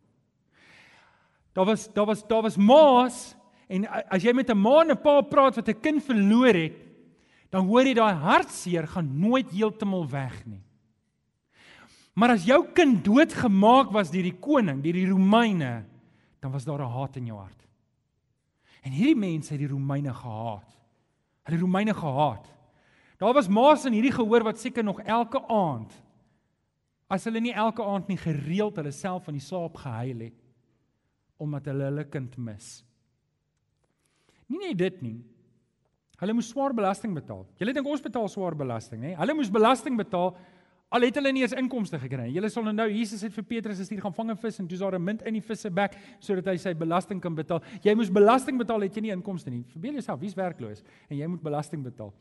Daar 1.54 1.66
was 1.66 1.88
daar 1.94 2.06
was 2.06 2.26
daar 2.26 2.42
was 2.42 2.56
ma's 2.56 3.36
en 3.68 3.86
as 3.86 4.22
jy 4.22 4.32
met 4.32 4.50
'n 4.50 4.58
ma 4.58 4.80
en 4.80 4.90
'n 4.90 5.02
pa 5.02 5.20
praat 5.22 5.56
wat 5.56 5.68
'n 5.68 5.80
kind 5.80 6.02
verloor 6.02 6.54
het, 6.54 6.76
dan 7.50 7.66
hoor 7.66 7.84
jy 7.84 7.94
daai 7.94 8.14
hartseer 8.14 8.86
gaan 8.86 9.20
nooit 9.20 9.50
heeltemal 9.50 10.08
weg 10.08 10.46
nie. 10.46 10.62
Maar 12.18 12.34
as 12.34 12.46
jou 12.48 12.58
kind 12.74 12.98
doodgemaak 13.06 13.92
was 13.94 14.10
deur 14.10 14.26
die 14.26 14.38
koning, 14.42 14.80
deur 14.82 14.96
die 14.96 15.06
Romeine, 15.06 15.84
dan 16.42 16.50
was 16.50 16.64
daar 16.66 16.82
'n 16.82 16.90
haat 16.90 17.16
in 17.16 17.26
jou 17.26 17.38
hart. 17.38 17.66
En 18.82 18.92
hierdie 18.92 19.16
mense 19.16 19.52
het 19.52 19.60
die 19.60 19.68
Romeine 19.68 20.12
gehaat. 20.14 20.70
Hulle 21.44 21.56
het 21.56 21.60
die 21.60 21.66
Romeine 21.66 21.94
gehaat. 21.94 22.46
Daar 23.18 23.34
was 23.34 23.48
maas 23.48 23.84
in 23.84 23.92
hierdie 23.92 24.12
gehoor 24.12 24.42
wat 24.42 24.58
seker 24.58 24.84
nog 24.84 25.00
elke 25.00 25.42
aand 25.48 25.92
as 27.08 27.24
hulle 27.24 27.40
nie 27.40 27.54
elke 27.56 27.82
aand 27.82 28.08
nie 28.08 28.18
gereeld 28.20 28.76
hulle 28.76 28.92
self 28.92 29.24
van 29.24 29.34
die 29.34 29.44
slaap 29.44 29.76
gehuil 29.76 30.20
het 30.28 30.44
omdat 31.38 31.64
hulle 31.70 31.84
hulle 31.84 32.04
kind 32.04 32.36
mis. 32.36 32.84
Nie 34.50 34.58
net 34.58 34.78
dit 34.78 35.02
nie. 35.02 35.18
Hulle 36.18 36.34
moes 36.34 36.48
swaar 36.50 36.74
belasting 36.74 37.14
betaal. 37.14 37.44
Julle 37.60 37.72
dink 37.72 37.86
ons 37.86 38.02
betaal 38.02 38.26
swaar 38.28 38.56
belasting, 38.58 39.04
hè? 39.06 39.12
Hulle 39.20 39.36
moes 39.38 39.50
belasting 39.54 39.96
betaal 39.96 40.32
Al 40.88 41.04
het 41.04 41.18
hulle 41.20 41.32
nie 41.36 41.42
eens 41.42 41.52
inkomste 41.52 41.98
gekry 42.00 42.24
nie. 42.24 42.34
Julle 42.38 42.48
sal 42.48 42.64
nou 42.72 42.86
Jesus 42.88 43.20
het 43.26 43.34
vir 43.36 43.44
Petrus 43.44 43.80
gestuur 43.82 44.00
gaan 44.00 44.14
vang 44.16 44.30
'n 44.30 44.36
vis 44.36 44.58
en 44.58 44.68
toe 44.68 44.74
is 44.74 44.80
daar 44.80 44.94
'n 44.94 45.04
munt 45.04 45.22
in 45.22 45.34
die 45.34 45.42
vis 45.42 45.60
se 45.60 45.70
bek 45.70 45.92
sodat 46.18 46.46
hy 46.46 46.56
sy 46.56 46.74
belasting 46.74 47.20
kan 47.20 47.34
betaal. 47.34 47.60
Jy 47.82 47.94
moes 47.94 48.10
belasting 48.10 48.58
betaal 48.58 48.80
het 48.80 48.94
jy 48.94 49.00
nie 49.02 49.12
inkomste 49.12 49.50
nie. 49.50 49.64
Verbeel 49.64 49.92
jouself, 49.92 50.20
wie's 50.20 50.34
werkloos 50.34 50.82
en 51.10 51.16
jy 51.16 51.26
moet 51.26 51.42
belasting 51.42 51.82
betaal. 51.82 52.14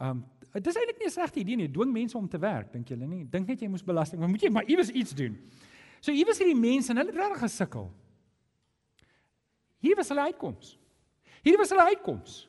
Um 0.00 0.24
dit 0.52 0.66
is 0.66 0.76
eintlik 0.76 0.98
nie 0.98 1.06
'n 1.06 1.10
slegte 1.10 1.40
idee 1.40 1.56
nie. 1.56 1.68
Dwing 1.68 1.92
mense 1.92 2.16
om 2.16 2.28
te 2.28 2.38
werk, 2.38 2.72
dink 2.72 2.88
julle 2.88 3.06
nie? 3.06 3.24
Dink 3.24 3.48
net 3.48 3.60
jy 3.60 3.68
moes 3.68 3.82
belasting, 3.82 4.20
maar 4.20 4.28
moet 4.28 4.42
jy 4.42 4.50
maar 4.50 4.68
iewers 4.68 4.90
iets 4.90 5.14
doen. 5.14 5.36
So 6.00 6.12
iewers 6.12 6.38
hierdie 6.38 6.60
mense 6.60 6.90
en 6.90 6.96
hulle 6.96 7.10
het 7.10 7.18
regtig 7.18 7.38
gesukkel. 7.38 7.92
Hier 9.80 9.96
was 9.96 10.08
hulle 10.08 10.20
uitkoms. 10.20 10.78
Hier 11.42 11.58
was 11.58 11.70
hulle 11.70 11.82
uitkoms. 11.82 12.48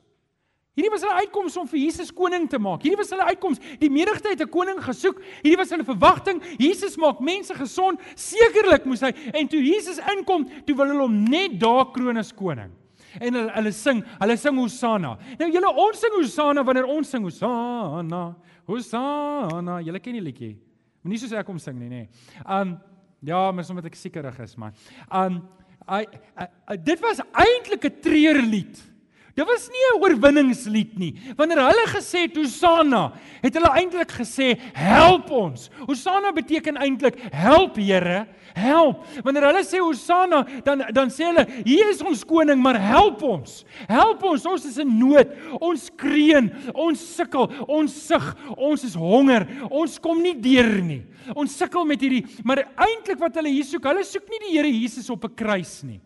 Hierdie 0.78 0.92
was 0.94 1.02
hulle 1.02 1.24
uitkoms 1.24 1.56
om 1.58 1.66
vir 1.66 1.80
Jesus 1.82 2.12
koning 2.13 2.44
te 2.46 2.60
maak. 2.62 2.84
Hierdie 2.86 3.00
was 3.00 3.10
hulle 3.10 3.26
uitkoms. 3.32 3.58
Die 3.82 3.90
menigte 3.90 4.30
het 4.30 4.42
'n 4.46 4.48
koning 4.48 4.78
gesoek. 4.78 5.18
Hierdie 5.42 5.58
was 5.58 5.72
hulle 5.74 5.84
verwagting. 5.84 6.40
Jesus 6.60 6.98
maak 6.98 7.20
mense 7.20 7.54
gesond. 7.54 8.00
Sekerlik 8.16 8.86
moes 8.86 9.02
hy 9.02 9.12
en 9.34 9.48
toe 9.48 9.60
Jesus 9.60 9.98
inkom, 9.98 10.46
toe 10.66 10.76
wil 10.76 10.86
hulle 10.86 11.02
hom 11.02 11.24
net 11.24 11.60
daar 11.60 11.92
kroon 11.92 12.18
as 12.18 12.32
koning. 12.32 12.72
En 13.20 13.34
hulle 13.34 13.52
hulle 13.52 13.72
sing, 13.72 14.04
hulle 14.20 14.38
sing 14.38 14.56
Hosanna. 14.56 15.18
Nou 15.40 15.50
julle 15.52 15.74
ons 15.76 16.00
sing 16.00 16.13
Hosanna 16.13 16.63
wanneer 16.63 16.86
ons 16.86 17.10
sing 17.10 17.24
Hosanna. 17.24 18.36
Hosanna. 18.68 19.82
Julle 19.82 20.00
ken 20.00 20.13
die 20.13 20.22
liedjie. 20.22 20.58
Moenie 21.02 21.18
soos 21.18 21.34
ek 21.34 21.48
hom 21.48 21.58
sing 21.58 21.80
nie, 21.80 21.90
nê. 21.90 22.08
Um 22.46 22.78
ja, 23.24 23.52
maar 23.52 23.63
sommer 23.63 23.84
ek 23.84 23.96
sekerig 23.96 24.40
is, 24.40 24.56
man. 24.56 24.74
Um 25.12 25.42
I, 25.90 26.06
I, 26.38 26.48
I 26.74 26.78
dit 26.78 27.00
was 27.02 27.20
eintlik 27.34 27.86
'n 27.86 28.02
treurlied. 28.02 28.97
Dit 29.38 29.45
was 29.45 29.67
nie 29.69 29.86
'n 29.93 30.02
oorwinningslied 30.02 30.97
nie. 30.97 31.13
Wanneer 31.38 31.60
hulle 31.62 31.86
gesê 31.93 32.26
het 32.26 32.36
Hosanna, 32.36 33.13
het 33.41 33.54
hulle 33.54 33.69
eintlik 33.69 34.10
gesê 34.10 34.58
help 34.73 35.30
ons. 35.30 35.69
Hosanna 35.86 36.32
beteken 36.32 36.76
eintlik 36.76 37.19
help 37.32 37.76
Here, 37.76 38.28
help. 38.56 39.06
Wanneer 39.23 39.45
hulle 39.45 39.63
sê 39.63 39.78
Hosanna, 39.78 40.41
dan 40.63 40.82
dan 40.91 41.10
sê 41.10 41.30
hulle 41.30 41.45
hier 41.63 41.89
is 41.89 42.02
ons 42.02 42.26
koning, 42.26 42.60
maar 42.60 42.80
help 42.82 43.21
ons. 43.21 43.63
Help 43.88 44.23
ons, 44.23 44.45
ons 44.45 44.65
is 44.65 44.78
in 44.78 44.97
nood. 44.97 45.30
Ons 45.62 45.91
kreun, 45.95 46.50
ons 46.73 47.15
sukkel, 47.15 47.52
ons 47.67 48.08
sug, 48.08 48.36
ons 48.58 48.84
is 48.84 48.95
honger. 48.95 49.45
Ons 49.69 50.00
kom 50.00 50.19
nie 50.19 50.34
deur 50.34 50.82
nie. 50.82 51.06
Ons 51.36 51.58
sukkel 51.58 51.86
met 51.86 52.02
hierdie, 52.02 52.26
maar 52.43 52.65
eintlik 52.76 53.19
wat 53.19 53.36
hulle 53.36 53.50
hier 53.50 53.65
soek, 53.65 53.86
hulle 53.86 54.04
soek 54.04 54.28
nie 54.30 54.39
die 54.50 54.58
Here 54.58 54.71
Jesus 54.71 55.10
op 55.10 55.26
'n 55.26 55.36
kruis 55.36 55.84
nie. 55.84 56.02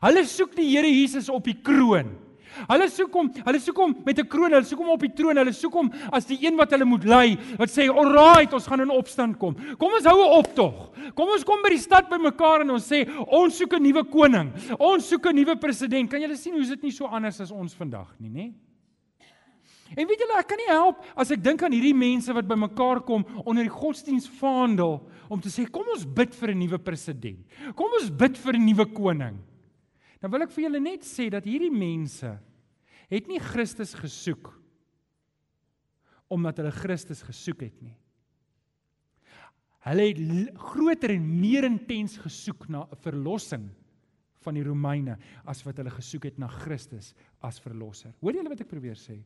Hulle 0.00 0.24
soek 0.24 0.56
die 0.56 0.70
Here 0.70 0.88
Jesus 0.88 1.28
op 1.28 1.44
die 1.44 1.60
kroon. 1.62 2.31
Hulle 2.68 2.88
soek 2.88 3.14
hom, 3.14 3.30
hulle 3.46 3.60
soek 3.60 3.76
hom 3.76 3.94
met 4.06 4.18
'n 4.18 4.26
kroon, 4.26 4.52
hulle 4.52 4.64
soek 4.64 4.78
hom 4.78 4.90
op 4.90 5.00
die 5.00 5.12
troon, 5.14 5.36
hulle 5.36 5.52
soek 5.52 5.72
hom 5.72 5.90
as 6.12 6.26
die 6.26 6.38
een 6.40 6.56
wat 6.56 6.70
hulle 6.70 6.84
moet 6.84 7.04
lei, 7.04 7.36
wat 7.58 7.68
sê, 7.68 7.88
"Alright, 7.88 8.52
ons 8.52 8.66
gaan 8.66 8.80
in 8.80 8.90
opstand 8.90 9.38
kom. 9.38 9.54
Kom 9.78 9.92
ons 9.92 10.04
hou 10.04 10.18
'n 10.20 10.38
optog. 10.38 10.90
Kom 11.14 11.28
ons 11.28 11.44
kom 11.44 11.62
by 11.62 11.70
die 11.70 11.78
stad 11.78 12.08
bymekaar 12.08 12.60
en 12.62 12.70
ons 12.70 12.90
sê, 12.90 13.08
ons 13.28 13.56
soek 13.56 13.74
'n 13.74 13.82
nuwe 13.82 14.04
koning. 14.04 14.52
Ons 14.78 15.08
soek 15.08 15.26
'n 15.26 15.34
nuwe 15.34 15.56
president." 15.56 16.10
Kan 16.10 16.20
julle 16.20 16.36
sien 16.36 16.54
hoe 16.54 16.64
dit 16.64 16.82
nie 16.82 16.92
so 16.92 17.06
anders 17.06 17.40
as 17.40 17.50
ons 17.50 17.74
vandag 17.74 18.08
nie, 18.20 18.30
nê? 18.30 18.52
En 19.96 20.08
weet 20.08 20.22
julle, 20.24 20.38
ek 20.38 20.48
kan 20.48 20.60
nie 20.60 20.70
help 20.70 21.02
as 21.20 21.30
ek 21.30 21.42
dink 21.44 21.62
aan 21.62 21.72
hierdie 21.72 21.96
mense 21.96 22.32
wat 22.32 22.48
bymekaar 22.48 23.02
kom 23.04 23.26
onder 23.44 23.62
die 23.62 23.72
godsdienstvaandel 23.72 25.00
om 25.28 25.40
te 25.40 25.48
sê, 25.48 25.70
"Kom 25.70 25.84
ons 25.92 26.04
bid 26.04 26.34
vir 26.34 26.50
'n 26.50 26.58
nuwe 26.58 26.78
president. 26.78 27.38
Kom 27.76 27.90
ons 28.00 28.10
bid 28.10 28.36
vir 28.36 28.54
'n 28.54 28.64
nuwe 28.64 28.86
koning." 28.86 29.51
Dan 30.22 30.30
wil 30.30 30.46
ek 30.46 30.52
vir 30.54 30.68
julle 30.68 30.80
net 30.82 31.06
sê 31.06 31.26
dat 31.34 31.46
hierdie 31.48 31.72
mense 31.74 32.30
het 33.10 33.28
nie 33.28 33.42
Christus 33.42 33.96
gesoek 33.98 34.52
omdat 36.32 36.62
hulle 36.62 36.72
Christus 36.72 37.20
gesoek 37.26 37.66
het 37.66 37.80
nie. 37.84 37.96
Hulle 39.84 40.06
het 40.06 40.54
groter 40.56 41.12
en 41.12 41.26
meer 41.26 41.66
intens 41.68 42.14
gesoek 42.22 42.68
na 42.70 42.86
'n 42.86 43.00
verlossing 43.02 43.66
van 44.40 44.54
die 44.54 44.64
Romeine 44.64 45.18
as 45.44 45.62
wat 45.66 45.76
hulle 45.76 45.90
gesoek 45.90 46.24
het 46.24 46.38
na 46.38 46.46
Christus 46.46 47.12
as 47.42 47.60
verlosser. 47.60 48.14
Hoor 48.20 48.32
julle 48.32 48.48
wat 48.48 48.60
ek 48.60 48.70
probeer 48.70 48.96
sê? 48.96 49.20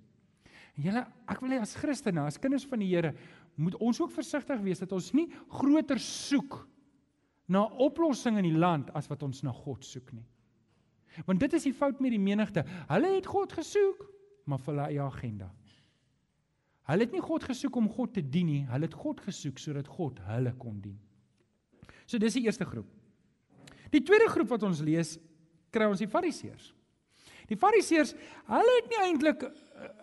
En 0.76 0.82
julle, 0.82 1.06
ek 1.28 1.40
wil 1.40 1.50
hê 1.50 1.60
as 1.60 1.76
Christene, 1.76 2.26
as 2.26 2.38
kinders 2.38 2.66
van 2.68 2.80
die 2.80 2.88
Here, 2.88 3.14
moet 3.56 3.74
ons 3.80 4.00
ook 4.00 4.10
versigtig 4.10 4.60
wees 4.60 4.78
dat 4.78 4.92
ons 4.92 5.12
nie 5.12 5.28
groter 5.48 5.98
soek 5.98 6.66
na 7.48 7.64
oplossing 7.64 8.38
in 8.38 8.44
die 8.44 8.58
land 8.58 8.90
as 8.94 9.08
wat 9.08 9.22
ons 9.22 9.42
na 9.42 9.52
God 9.52 9.84
soek 9.84 10.12
nie. 10.12 10.26
Want 11.24 11.40
dit 11.40 11.52
is 11.56 11.64
die 11.68 11.74
fout 11.74 12.00
met 12.00 12.12
die 12.12 12.20
menigte. 12.20 12.64
Hulle 12.90 13.14
het 13.14 13.26
God 13.26 13.54
gesoek, 13.56 14.02
maar 14.44 14.60
vir 14.60 14.74
hulle 14.74 14.88
eie 14.90 15.02
agenda. 15.02 15.48
Hulle 16.86 17.06
het 17.06 17.14
nie 17.16 17.22
God 17.24 17.46
gesoek 17.48 17.76
om 17.80 17.88
God 17.90 18.12
te 18.14 18.22
dien 18.22 18.46
nie, 18.46 18.62
hulle 18.70 18.86
het 18.86 18.94
God 18.94 19.20
gesoek 19.24 19.58
sodat 19.58 19.88
God 19.90 20.20
hulle 20.28 20.52
kon 20.58 20.78
dien. 20.82 20.98
So 22.06 22.20
dis 22.22 22.36
die 22.38 22.44
eerste 22.46 22.66
groep. 22.68 22.86
Die 23.90 24.02
tweede 24.06 24.28
groep 24.30 24.52
wat 24.54 24.66
ons 24.66 24.82
lees, 24.86 25.16
kry 25.74 25.88
ons 25.90 26.02
die 26.02 26.10
Fariseërs. 26.10 26.70
Die 27.50 27.58
Fariseërs, 27.58 28.14
hulle 28.50 28.76
het 28.78 28.90
nie 28.90 29.00
eintlik 29.06 29.42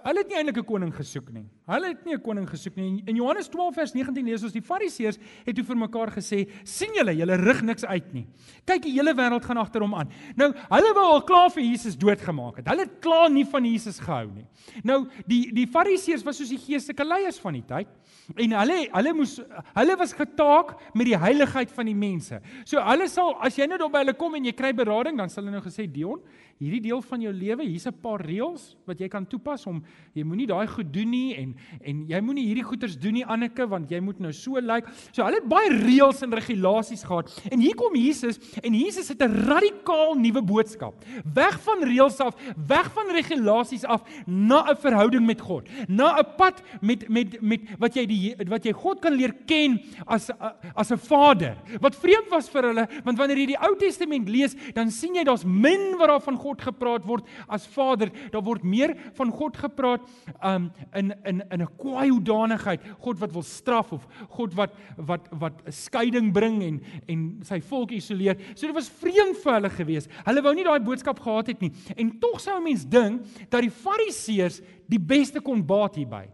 hulle 0.04 0.20
het 0.20 0.30
nie 0.30 0.38
eintlik 0.38 0.58
'n 0.58 0.66
koning 0.68 0.94
gesoek 0.94 1.32
nie. 1.32 1.46
Hulle 1.68 1.88
het 1.88 2.06
nie 2.06 2.14
'n 2.14 2.22
koning 2.22 2.50
gesoek 2.50 2.76
nie. 2.76 3.04
In 3.08 3.16
Johannes 3.16 3.48
12 3.48 3.74
vers 3.74 3.94
19 3.94 4.26
lees 4.26 4.44
ons 4.44 4.52
die 4.52 4.62
Fariseërs 4.62 5.18
het 5.46 5.56
toe 5.56 5.64
vir 5.64 5.76
mekaar 5.76 6.12
gesê: 6.12 6.50
"Sien 6.64 6.94
julle, 6.94 7.16
julle 7.16 7.36
rig 7.38 7.62
niks 7.62 7.86
uit 7.86 8.14
nie. 8.14 8.28
Kyk, 8.66 8.82
die 8.82 8.92
hele 8.92 9.14
wêreld 9.14 9.46
gaan 9.46 9.58
agter 9.58 9.82
hom 9.82 9.96
aan." 9.96 10.10
Nou, 10.36 10.54
hulle 10.54 10.94
wou 10.94 11.14
al 11.14 11.24
klaar 11.24 11.50
vir 11.52 11.64
Jesus 11.64 11.98
doodgemaak 11.98 12.58
het. 12.58 12.68
Hulle 12.68 12.82
het 12.82 13.00
klaar 13.00 13.30
nie 13.30 13.46
van 13.46 13.64
Jesus 13.64 14.00
gehou 14.00 14.32
nie. 14.34 14.46
Nou, 14.84 15.08
die 15.26 15.52
die 15.54 15.68
Fariseërs 15.68 16.24
was 16.24 16.38
soos 16.38 16.50
die 16.50 16.58
geestelike 16.58 17.06
leiers 17.06 17.40
van 17.40 17.54
die 17.54 17.66
tyd. 17.66 17.88
En 18.36 18.52
hulle 18.52 18.90
hulle 18.92 19.14
moes 19.14 19.40
hulle 19.74 19.96
was 20.00 20.14
getaak 20.14 20.78
met 20.94 21.06
die 21.06 21.18
heiligheid 21.18 21.72
van 21.72 21.86
die 21.86 21.96
mense. 21.96 22.42
So 22.66 22.80
hulle 22.80 23.08
sal 23.08 23.36
as 23.44 23.56
jy 23.56 23.68
nou 23.68 23.78
daar 23.78 23.90
by 23.90 24.04
hulle 24.06 24.14
kom 24.14 24.36
en 24.36 24.46
jy 24.46 24.54
kry 24.54 24.74
berading, 24.74 25.18
dan 25.18 25.30
sal 25.30 25.44
hulle 25.44 25.58
nou 25.58 25.64
gesê 25.64 25.88
Dion, 25.92 26.22
hierdie 26.62 26.82
deel 26.82 27.02
van 27.02 27.22
jou 27.22 27.34
lewe, 27.34 27.66
hier's 27.68 27.88
'n 27.88 28.02
paar 28.02 28.22
reëls 28.24 28.76
wat 28.86 29.00
jy 29.00 29.10
kan 29.10 29.26
toepas 29.26 29.63
om 29.68 29.84
jy 30.14 30.24
moenie 30.24 30.48
daai 30.48 30.68
goed 30.68 30.92
doen 30.94 31.10
nie 31.10 31.36
en 31.36 31.56
en 31.82 32.04
jy 32.10 32.20
moenie 32.22 32.46
hierdie 32.46 32.66
goeters 32.66 32.98
doen 33.00 33.14
nie 33.18 33.26
Anneke 33.26 33.66
want 33.70 33.92
jy 33.92 34.00
moet 34.04 34.20
nou 34.20 34.32
so 34.34 34.60
lyk. 34.60 34.86
Like. 34.86 34.88
So 35.12 35.24
hulle 35.26 35.40
het 35.42 35.50
baie 35.50 35.70
reëls 35.74 36.22
en 36.26 36.34
regulasies 36.34 37.04
gehad. 37.04 37.32
En 37.52 37.60
hier 37.60 37.76
kom 37.76 37.96
Jesus 37.98 38.40
en 38.62 38.74
Jesus 38.74 39.10
het 39.10 39.22
'n 39.22 39.46
radikaal 39.48 40.16
nuwe 40.16 40.42
boodskap. 40.42 40.94
Weg 41.34 41.60
van 41.62 41.84
reëls 41.84 42.20
af, 42.20 42.36
weg 42.68 42.92
van 42.94 43.08
regulasies 43.12 43.86
af 43.86 44.04
na 44.26 44.64
'n 44.70 44.76
verhouding 44.76 45.26
met 45.26 45.42
God. 45.42 45.68
Na 45.88 46.20
'n 46.20 46.36
pad 46.38 46.62
met 46.82 47.10
met 47.10 47.42
met 47.42 47.62
wat 47.80 47.96
jy 47.96 48.06
die 48.06 48.36
wat 48.48 48.64
jy 48.64 48.72
God 48.72 49.00
kan 49.00 49.14
leer 49.14 49.34
ken 49.46 49.82
as 50.06 50.30
as 50.76 50.92
'n 50.92 50.98
Vader. 50.98 51.56
Wat 51.80 51.96
vreemd 51.96 52.30
was 52.30 52.50
vir 52.50 52.64
hulle, 52.64 52.88
want 53.04 53.18
wanneer 53.18 53.38
jy 53.38 53.46
die 53.46 53.62
Ou 53.62 53.76
Testament 53.76 54.30
lees, 54.30 54.56
dan 54.74 54.92
sien 54.92 55.16
jy 55.16 55.24
daar's 55.24 55.46
min 55.46 55.98
wat 55.98 56.08
daar 56.08 56.22
van 56.22 56.38
God 56.38 56.62
gepraat 56.62 57.06
word 57.06 57.28
as 57.48 57.68
Vader. 57.68 58.12
Daar 58.32 58.44
word 58.44 58.64
meer 58.64 58.96
van 59.14 59.32
God 59.32 59.53
gepraat 59.58 60.02
um 60.44 60.72
in 60.94 61.14
in 61.26 61.42
in 61.52 61.62
'n 61.62 61.78
kwaai 61.78 62.10
hoedanigheid, 62.10 62.82
God 63.00 63.20
wat 63.20 63.32
wil 63.32 63.42
straf 63.42 63.92
of 63.92 64.08
God 64.30 64.54
wat 64.54 64.74
wat 64.98 65.28
wat 65.32 65.62
'n 65.66 65.72
skeiding 65.72 66.34
bring 66.34 66.64
en 66.64 66.82
en 67.08 67.40
sy 67.44 67.60
volk 67.62 67.92
isoleer. 67.92 68.38
So 68.56 68.68
dit 68.68 68.76
was 68.76 68.90
vreemd 68.90 69.38
vir 69.38 69.54
hulle 69.54 69.70
gewees. 69.70 70.08
Hulle 70.26 70.42
wou 70.42 70.54
nie 70.54 70.64
daai 70.64 70.80
boodskap 70.80 71.20
gehad 71.20 71.48
het 71.48 71.62
nie. 71.62 71.72
En 71.96 72.20
tog 72.20 72.40
sou 72.40 72.58
'n 72.58 72.64
mens 72.64 72.86
dink 72.86 73.22
dat 73.50 73.62
die 73.62 73.72
Fariseërs 73.72 74.62
die 74.88 75.00
beste 75.00 75.42
kon 75.42 75.66
baat 75.66 75.96
hierby. 75.96 76.30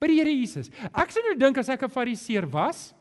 By 0.00 0.06
die 0.06 0.18
Here 0.20 0.30
Jesus. 0.30 0.70
Ek 0.92 1.10
sou 1.10 1.22
nou 1.22 1.36
dink 1.38 1.58
as 1.58 1.68
ek 1.68 1.82
'n 1.82 1.88
Fariseer 1.88 2.46
was, 2.50 2.94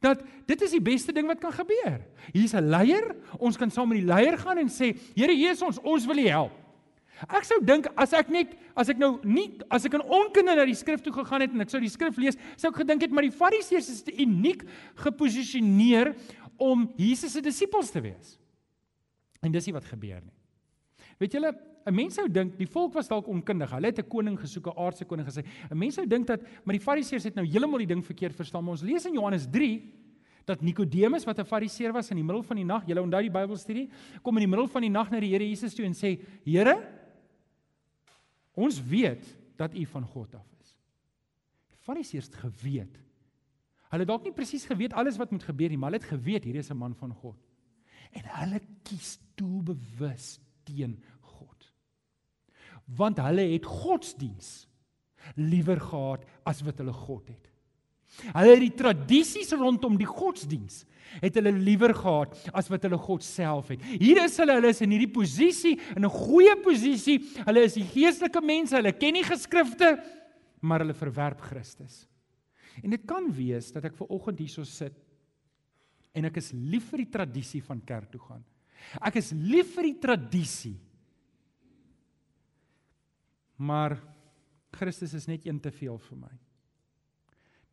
dat 0.00 0.22
dit 0.48 0.62
is 0.62 0.70
die 0.70 0.82
beste 0.82 1.12
ding 1.12 1.28
wat 1.28 1.40
kan 1.40 1.52
gebeur. 1.52 2.00
Hier's 2.32 2.54
'n 2.54 2.68
leier, 2.70 3.14
ons 3.38 3.56
kan 3.56 3.70
saam 3.70 3.88
met 3.88 3.98
die 3.98 4.06
leier 4.06 4.38
gaan 4.38 4.58
en 4.58 4.68
sê, 4.68 4.96
Here 5.14 5.36
Jesus, 5.36 5.62
ons 5.62 5.78
ons 5.78 6.06
wil 6.06 6.18
U 6.18 6.28
help. 6.28 6.52
Ek 7.28 7.44
sou 7.44 7.58
dink 7.60 7.86
as 8.00 8.12
ek 8.16 8.30
net 8.32 8.54
as 8.78 8.88
ek 8.88 9.00
nou 9.00 9.18
nie 9.24 9.60
as 9.68 9.84
ek 9.84 9.94
in 9.98 10.04
onkunde 10.04 10.54
na 10.56 10.64
die 10.64 10.78
skrif 10.78 11.02
toe 11.04 11.12
gegaan 11.12 11.44
het 11.44 11.52
en 11.52 11.60
ek 11.60 11.72
sou 11.72 11.80
die 11.82 11.92
skrif 11.92 12.16
lees, 12.16 12.38
sou 12.56 12.70
ek 12.72 12.80
gedink 12.80 13.02
het 13.04 13.12
maar 13.12 13.26
die 13.26 13.34
Fariseërs 13.34 13.90
is 13.92 14.04
te 14.06 14.14
uniek 14.24 14.64
geposisioneer 15.02 16.14
om 16.60 16.88
Jesus 16.96 17.34
se 17.36 17.42
disippels 17.44 17.92
te 17.92 18.00
wees. 18.04 18.38
En 19.44 19.52
dis 19.52 19.66
nie 19.68 19.76
wat 19.76 19.88
gebeur 19.88 20.20
nie. 20.20 20.36
Weet 21.20 21.36
julle, 21.36 21.52
'n 21.86 21.94
mens 21.94 22.14
sou 22.14 22.28
dink 22.28 22.56
die 22.58 22.68
volk 22.68 22.94
was 22.94 23.08
dalk 23.08 23.28
onkundig. 23.28 23.70
Hulle 23.70 23.86
het 23.86 23.98
'n 23.98 24.08
koning 24.08 24.38
gesoek, 24.38 24.66
'n 24.68 24.78
aardse 24.78 25.04
koning 25.04 25.26
gesê. 25.26 25.44
'n 25.70 25.78
Mens 25.78 25.94
sou 25.94 26.06
dink 26.06 26.26
dat 26.26 26.40
maar 26.64 26.76
die 26.76 26.84
Fariseërs 26.84 27.24
het 27.24 27.34
nou 27.34 27.46
heeltemal 27.46 27.78
die 27.78 27.86
ding 27.94 28.04
verkeerd 28.04 28.34
verstaan. 28.34 28.64
Maar 28.64 28.72
ons 28.72 28.82
lees 28.82 29.04
in 29.06 29.14
Johannes 29.14 29.46
3 29.50 29.82
dat 30.46 30.62
Nikodemus 30.62 31.24
wat 31.24 31.38
'n 31.38 31.44
Fariseer 31.44 31.92
was 31.92 32.10
in 32.10 32.16
die 32.16 32.24
middel 32.24 32.42
van 32.42 32.56
die 32.56 32.64
nag, 32.64 32.86
julle 32.86 33.02
onthou 33.02 33.20
die 33.22 33.30
Bybelstudie, 33.30 33.90
kom 34.22 34.36
in 34.36 34.48
die 34.48 34.48
middel 34.48 34.68
van 34.68 34.82
die 34.82 34.90
nag 34.90 35.10
na 35.10 35.20
die 35.20 35.30
Here 35.30 35.44
Jesus 35.44 35.74
toe 35.74 35.84
en 35.84 35.94
sê: 35.94 36.18
"Here, 36.44 36.99
ons 38.60 38.80
weet 38.84 39.26
dat 39.60 39.74
U 39.74 39.84
van 39.86 40.04
God 40.04 40.34
af 40.34 40.48
is." 40.60 40.76
Fariseërs 41.80 42.28
het 42.30 42.40
geweet. 42.44 43.00
Hulle 43.90 44.06
dalk 44.06 44.22
nie 44.24 44.32
presies 44.36 44.68
geweet 44.68 44.92
alles 44.92 45.16
wat 45.18 45.30
moet 45.30 45.42
gebeur 45.42 45.68
nie, 45.68 45.78
maar 45.78 45.90
hulle 45.90 46.02
het 46.02 46.12
geweet 46.12 46.44
hier 46.44 46.60
is 46.60 46.70
'n 46.70 46.76
man 46.76 46.94
van 46.94 47.14
God. 47.14 47.38
En 48.12 48.24
hulle 48.24 48.60
kies 48.82 49.18
doelbewus 49.34 50.38
teen 50.64 51.00
want 52.96 53.20
hulle 53.22 53.46
het 53.52 53.66
godsdiens 53.66 54.68
liewer 55.36 55.80
gehad 55.80 56.24
as 56.48 56.62
wat 56.66 56.80
hulle 56.80 56.94
God 56.96 57.28
het. 57.28 57.49
Hulle 58.30 58.54
het 58.54 58.62
die 58.64 58.76
tradisies 58.76 59.52
rondom 59.56 59.98
die 59.98 60.08
godsdiens 60.08 60.84
het 61.20 61.34
hulle 61.34 61.50
liewer 61.50 61.90
gehad 61.96 62.36
as 62.54 62.68
wat 62.70 62.84
hulle 62.86 62.98
God 63.02 63.24
self 63.26 63.72
het. 63.72 63.82
Hier 63.82 64.20
is 64.22 64.36
hulle, 64.38 64.54
hulle 64.60 64.70
is 64.70 64.82
in 64.84 64.92
hierdie 64.94 65.10
posisie, 65.10 65.72
in 65.96 66.04
'n 66.06 66.10
goeie 66.10 66.54
posisie. 66.62 67.18
Hulle 67.46 67.64
is 67.66 67.74
die 67.74 67.86
geestelike 67.86 68.40
mense, 68.40 68.76
hulle 68.76 68.92
ken 68.92 69.14
die 69.14 69.26
geskrifte, 69.26 69.98
maar 70.62 70.80
hulle 70.80 70.94
verwerp 70.94 71.40
Christus. 71.40 72.06
En 72.84 72.90
dit 72.90 73.04
kan 73.06 73.26
wees 73.32 73.72
dat 73.72 73.84
ek 73.84 73.96
ver 73.96 74.06
oggend 74.06 74.38
hierso 74.38 74.62
sit 74.64 74.94
en 76.14 76.24
ek 76.24 76.36
is 76.36 76.52
lief 76.52 76.90
vir 76.90 76.98
die 76.98 77.10
tradisie 77.10 77.62
van 77.62 77.80
kerk 77.80 78.10
toe 78.10 78.20
gaan. 78.20 78.44
Ek 79.02 79.16
is 79.16 79.32
lief 79.32 79.74
vir 79.74 79.82
die 79.82 79.98
tradisie 79.98 80.78
Maar 83.60 83.98
Christus 84.70 85.12
is 85.14 85.26
net 85.26 85.44
een 85.46 85.60
te 85.60 85.70
veel 85.70 85.98
vir 85.98 86.16
my. 86.16 86.32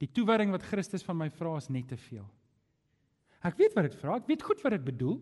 Die 0.01 0.09
toewyding 0.13 0.51
wat 0.53 0.63
Christus 0.63 1.03
van 1.03 1.17
my 1.17 1.29
vra 1.33 1.55
is 1.57 1.69
net 1.69 1.87
te 1.89 1.97
veel. 1.97 2.25
Ek 3.45 3.57
weet 3.57 3.75
wat 3.77 3.89
dit 3.89 3.97
vra, 3.97 4.17
ek 4.17 4.27
weet 4.29 4.45
goed 4.45 4.61
wat 4.63 4.75
dit 4.75 4.85
bedoel, 4.85 5.17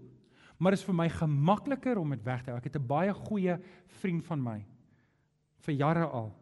maar 0.57 0.71
dit 0.71 0.79
is 0.79 0.87
vir 0.87 0.95
my 0.95 1.07
gemakliker 1.11 1.99
om 1.99 2.15
dit 2.15 2.23
weg 2.23 2.43
te 2.43 2.51
hou. 2.51 2.57
Ek 2.57 2.69
het 2.69 2.75
'n 2.75 2.87
baie 2.87 3.13
goeie 3.13 3.59
vriend 4.01 4.23
van 4.23 4.41
my 4.41 4.65
vir 5.65 5.73
jare 5.73 6.05
al 6.05 6.33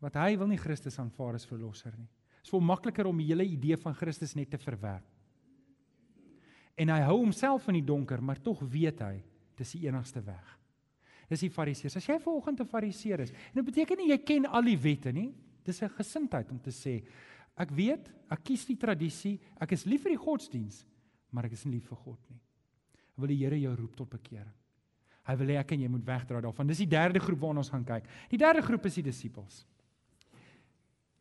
wat 0.00 0.14
hy 0.14 0.36
wil 0.36 0.48
nie 0.48 0.58
Christus 0.58 0.98
aanvaar 0.98 1.34
as 1.34 1.46
verlosser 1.46 1.92
nie. 1.96 2.08
Dit 2.42 2.50
is 2.50 2.50
hom 2.50 2.64
makliker 2.64 3.06
om 3.06 3.18
die 3.18 3.26
hele 3.26 3.44
idee 3.44 3.76
van 3.76 3.94
Christus 3.94 4.34
net 4.34 4.50
te 4.50 4.58
verwerp. 4.58 5.06
En 6.76 6.88
hy 6.88 7.00
hou 7.00 7.18
homself 7.18 7.68
in 7.68 7.74
die 7.74 7.86
donker, 7.86 8.20
maar 8.20 8.40
tog 8.42 8.60
weet 8.60 9.00
hy 9.00 9.22
dis 9.56 9.72
die 9.72 9.86
enigste 9.86 10.20
weg. 10.26 10.58
Dis 11.30 11.40
die 11.40 11.52
Fariseërs. 11.52 11.96
As 11.96 12.08
jy 12.08 12.18
vanoggend 12.18 12.60
'n 12.60 12.66
Fariseer 12.66 13.20
is, 13.20 13.30
en 13.30 13.54
dit 13.54 13.64
beteken 13.64 13.96
nie 13.98 14.08
jy 14.08 14.18
ken 14.18 14.46
al 14.46 14.62
die 14.62 14.76
wette 14.76 15.12
nie. 15.12 15.32
Dis 15.64 15.82
'n 15.82 15.88
gesindheid 15.88 16.50
om 16.50 16.58
te 16.58 16.70
sê 16.70 17.04
ek 17.56 17.70
weet, 17.76 18.08
ek 18.32 18.42
kies 18.44 18.64
die 18.66 18.78
tradisie, 18.80 19.38
ek 19.60 19.74
is 19.76 19.84
lief 19.86 20.02
vir 20.06 20.14
die 20.14 20.24
godsdiens, 20.24 20.82
maar 21.30 21.46
ek 21.48 21.52
is 21.52 21.64
nie 21.66 21.76
lief 21.76 21.88
vir 21.88 22.00
God 22.04 22.20
nie. 22.30 22.40
Wil 23.20 23.32
die 23.34 23.40
Here 23.42 23.58
jou 23.60 23.74
roep 23.76 23.96
tot 23.96 24.10
bekering. 24.10 24.52
Hy 25.28 25.36
wil 25.38 25.52
hê 25.52 25.58
ek 25.60 25.74
en 25.76 25.84
jy 25.84 25.90
moet 25.92 26.06
wegdra 26.06 26.40
daarvan. 26.42 26.66
Dis 26.66 26.82
die 26.82 26.90
derde 26.90 27.20
groep 27.22 27.44
waarna 27.44 27.62
ons 27.62 27.70
gaan 27.70 27.84
kyk. 27.86 28.08
Die 28.32 28.40
derde 28.40 28.62
groep 28.64 28.88
is 28.88 28.98
die 28.98 29.04
disippels. 29.06 29.62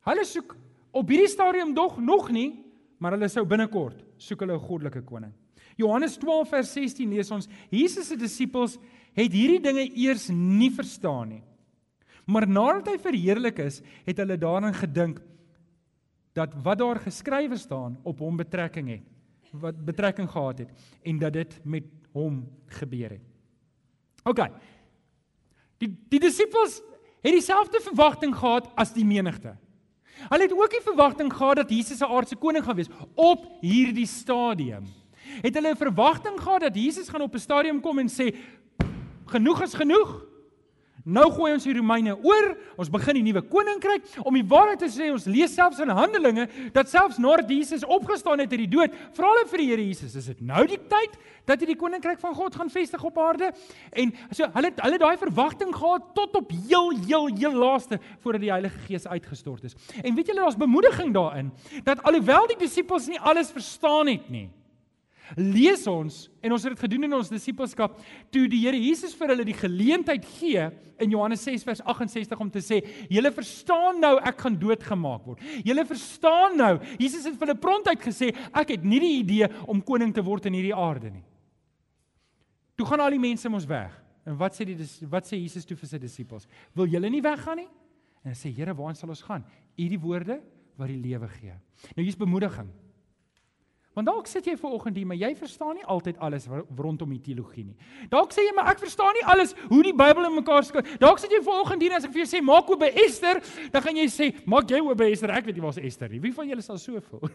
Hulle 0.08 0.24
soek 0.26 0.56
op 0.98 1.12
hierdie 1.14 1.30
stadium 1.30 1.76
dog 1.78 2.00
nog 2.02 2.32
nie, 2.34 2.50
maar 2.98 3.14
hulle 3.14 3.30
sou 3.30 3.44
binnekort 3.46 4.02
soek 4.22 4.42
hulle 4.42 4.58
'n 4.58 4.68
goddelike 4.68 5.04
koning. 5.06 5.34
Johannes 5.78 6.18
12 6.18 6.50
vers 6.50 6.74
16 6.74 7.10
lees 7.10 7.32
ons: 7.32 7.48
Jesus 7.70 8.08
se 8.08 8.16
disippels 8.16 8.78
het 9.14 9.32
hierdie 9.32 9.62
dinge 9.62 9.86
eers 9.96 10.30
nie 10.30 10.70
verstaan 10.70 11.30
nie. 11.30 11.44
Maar 12.26 12.48
nadat 12.48 12.88
hy 12.88 12.98
verheerlik 12.98 13.60
is, 13.60 13.82
het 14.06 14.18
hulle 14.18 14.38
daaraan 14.38 14.74
gedink 14.74 15.22
dat 16.34 16.54
wat 16.64 16.78
daar 16.78 17.00
geskrywe 17.00 17.58
staan 17.58 18.00
op 18.04 18.20
hom 18.20 18.38
betrekking 18.38 18.90
het, 18.90 19.04
wat 19.52 19.86
betrekking 19.86 20.30
gehad 20.30 20.58
het 20.58 20.70
en 21.02 21.20
dat 21.20 21.34
dit 21.34 21.60
met 21.64 21.84
hom 22.12 22.48
gebeur 22.66 23.10
het. 23.10 23.26
OK. 24.24 24.48
Die 25.78 25.90
die 26.10 26.20
disippels 26.20 26.82
het 27.22 27.34
dieselfde 27.34 27.80
verwagting 27.82 28.36
gehad 28.36 28.70
as 28.76 28.94
die 28.94 29.06
menigte. 29.06 29.56
Hulle 30.30 30.44
het 30.44 30.54
ook 30.54 30.70
die 30.70 30.84
verwagting 30.86 31.34
gehad 31.34 31.56
dat 31.56 31.70
Jesus 31.70 32.00
'n 32.00 32.12
aardse 32.12 32.36
koning 32.36 32.64
gaan 32.64 32.76
wees 32.76 32.90
op 33.16 33.46
hierdie 33.62 34.06
stadium. 34.06 34.86
Het 35.42 35.54
hulle 35.54 35.72
'n 35.72 35.78
verwagting 35.78 36.40
gehad 36.40 36.62
dat 36.62 36.76
Jesus 36.76 37.10
gaan 37.10 37.22
op 37.22 37.34
'n 37.34 37.40
stadium 37.40 37.82
kom 37.82 38.00
en 38.00 38.10
sê 38.10 38.36
genoeg 39.26 39.62
is 39.62 39.74
genoeg. 39.74 40.26
Nou 41.06 41.28
gooi 41.34 41.52
ons 41.56 41.66
die 41.66 41.74
Romeine 41.74 42.14
oor. 42.14 42.52
Ons 42.80 42.92
begin 42.94 43.18
die 43.18 43.24
nuwe 43.26 43.42
koninkryk. 43.50 44.06
Om 44.22 44.38
die 44.38 44.46
waarheid 44.48 44.84
te 44.84 44.90
sê, 44.92 45.10
ons 45.14 45.26
lees 45.30 45.54
selfs 45.56 45.82
in 45.82 45.90
Handelinge 45.90 46.48
dat 46.76 46.92
selfs 46.92 47.20
nadat 47.22 47.50
Jesus 47.50 47.86
opgestaan 47.86 48.44
het 48.44 48.54
uit 48.54 48.64
die 48.66 48.72
dood, 48.72 48.94
vra 49.18 49.32
hulle 49.34 49.48
vir 49.50 49.64
die 49.64 49.68
Here 49.72 49.86
Jesus, 49.86 50.16
is 50.20 50.30
dit 50.30 50.42
nou 50.46 50.66
die 50.70 50.80
tyd 50.92 51.18
dat 51.50 51.62
hy 51.62 51.72
die 51.72 51.80
koninkryk 51.80 52.20
van 52.22 52.36
God 52.38 52.56
gaan 52.60 52.70
vestig 52.70 53.04
op 53.08 53.18
aarde? 53.22 53.52
En 53.98 54.14
so 54.30 54.48
hulle 54.56 54.74
hulle 54.82 55.02
daai 55.02 55.18
verwagting 55.22 55.74
gehad 55.76 56.12
tot 56.18 56.38
op 56.38 56.54
heel 56.68 56.94
heel 57.08 57.30
heel 57.34 57.58
laaste 57.58 58.00
voordat 58.22 58.46
die 58.46 58.54
Heilige 58.54 58.86
Gees 58.88 59.08
uitgestort 59.08 59.70
is. 59.70 59.78
En 60.04 60.16
weet 60.16 60.32
julle, 60.32 60.44
daar's 60.46 60.60
bemoediging 60.60 61.14
daarin 61.16 61.52
dat 61.88 62.04
alhoewel 62.04 62.50
die 62.52 62.60
disippels 62.62 63.08
nie 63.10 63.20
alles 63.20 63.52
verstaan 63.54 64.12
het 64.12 64.30
nie, 64.30 64.50
lees 65.38 65.86
ons 65.90 66.26
en 66.42 66.56
ons 66.56 66.64
het 66.66 66.74
dit 66.74 66.84
gedoen 66.86 67.08
in 67.08 67.16
ons 67.18 67.32
disippelskap 67.32 67.98
toe 68.34 68.46
die 68.52 68.62
Here 68.64 68.80
Jesus 68.80 69.16
vir 69.18 69.34
hulle 69.34 69.46
die 69.48 69.58
geleentheid 69.58 70.26
gee 70.38 70.68
in 71.02 71.14
Johannes 71.14 71.44
6 71.48 71.66
vers 71.68 71.82
68 71.94 72.44
om 72.44 72.52
te 72.54 72.64
sê 72.66 72.82
julle 73.12 73.32
verstaan 73.36 74.02
nou 74.04 74.16
ek 74.20 74.44
gaan 74.46 74.60
doodgemaak 74.60 75.26
word. 75.28 75.42
Julle 75.66 75.86
verstaan 75.90 76.58
nou 76.60 76.74
Jesus 76.98 77.26
het 77.30 77.38
vir 77.40 77.50
hulle 77.52 77.64
prontuit 77.64 78.02
gesê 78.04 78.32
ek 78.52 78.76
het 78.76 78.86
nie 78.86 79.02
die 79.04 79.18
idee 79.22 79.52
om 79.68 79.84
koning 79.86 80.14
te 80.16 80.24
word 80.26 80.50
in 80.50 80.58
hierdie 80.60 80.76
aarde 80.76 81.14
nie. 81.14 81.26
Toe 82.80 82.88
gaan 82.90 83.04
al 83.04 83.14
die 83.14 83.22
mense 83.22 83.50
mos 83.52 83.68
weg. 83.70 83.94
En 84.26 84.38
wat 84.38 84.56
sê 84.58 84.66
die 84.70 84.78
wat 85.10 85.28
sê 85.30 85.40
Jesus 85.40 85.66
toe 85.66 85.78
vir 85.78 85.90
sy 85.90 86.00
disippels? 86.02 86.48
Wil 86.78 86.90
julle 86.94 87.10
nie 87.10 87.24
weggaan 87.26 87.64
nie? 87.64 87.70
En 88.22 88.34
hy 88.34 88.38
sê 88.38 88.52
Here, 88.54 88.74
waarheen 88.78 88.98
sal 89.00 89.10
ons 89.14 89.24
gaan? 89.26 89.46
U 89.78 89.88
die 89.90 90.00
woorde 90.02 90.38
wat 90.78 90.90
die 90.92 91.00
lewe 91.02 91.30
gee. 91.40 91.56
Nou 91.96 92.06
hier's 92.06 92.20
bemoediging. 92.20 92.70
Want 93.92 94.08
dalk 94.08 94.28
sit 94.32 94.46
jy 94.48 94.54
ver 94.56 94.72
oggend 94.72 94.96
hier, 94.96 95.08
maar 95.08 95.18
jy 95.20 95.34
verstaan 95.36 95.76
nie 95.76 95.84
altyd 95.84 96.20
alles 96.24 96.46
rondom 96.78 97.10
die 97.12 97.20
teologie 97.20 97.66
nie. 97.66 97.90
Dalk 98.12 98.32
sê 98.32 98.46
jy 98.46 98.54
maar 98.56 98.70
ek 98.72 98.80
verstaan 98.80 99.12
nie 99.18 99.24
alles 99.34 99.52
hoe 99.68 99.82
die 99.84 99.92
Bybel 99.92 100.30
in 100.30 100.38
mekaar 100.38 100.64
skryf. 100.64 100.94
Dalk 101.02 101.20
sit 101.20 101.34
jy 101.36 101.42
ver 101.44 101.60
oggend 101.60 101.84
hier 101.84 101.92
en 101.92 102.00
as 102.00 102.08
ek 102.08 102.14
vir 102.16 102.24
jou 102.24 102.30
sê 102.32 102.40
maak 102.46 102.72
oop 102.72 102.80
by 102.80 102.88
Ester, 103.04 103.42
dan 103.74 103.84
gaan 103.84 104.00
jy 104.00 104.06
sê 104.14 104.30
maak 104.48 104.72
jy 104.72 104.80
oop 104.80 104.96
by 105.02 105.10
Ester. 105.12 105.34
Ek 105.36 105.50
weet 105.50 105.60
nie 105.60 105.66
waar's 105.66 105.82
Ester 105.82 106.12
nie. 106.12 106.22
Wie 106.24 106.32
van 106.38 106.48
julle 106.48 106.64
sal 106.64 106.80
so 106.80 107.04
voel? 107.10 107.28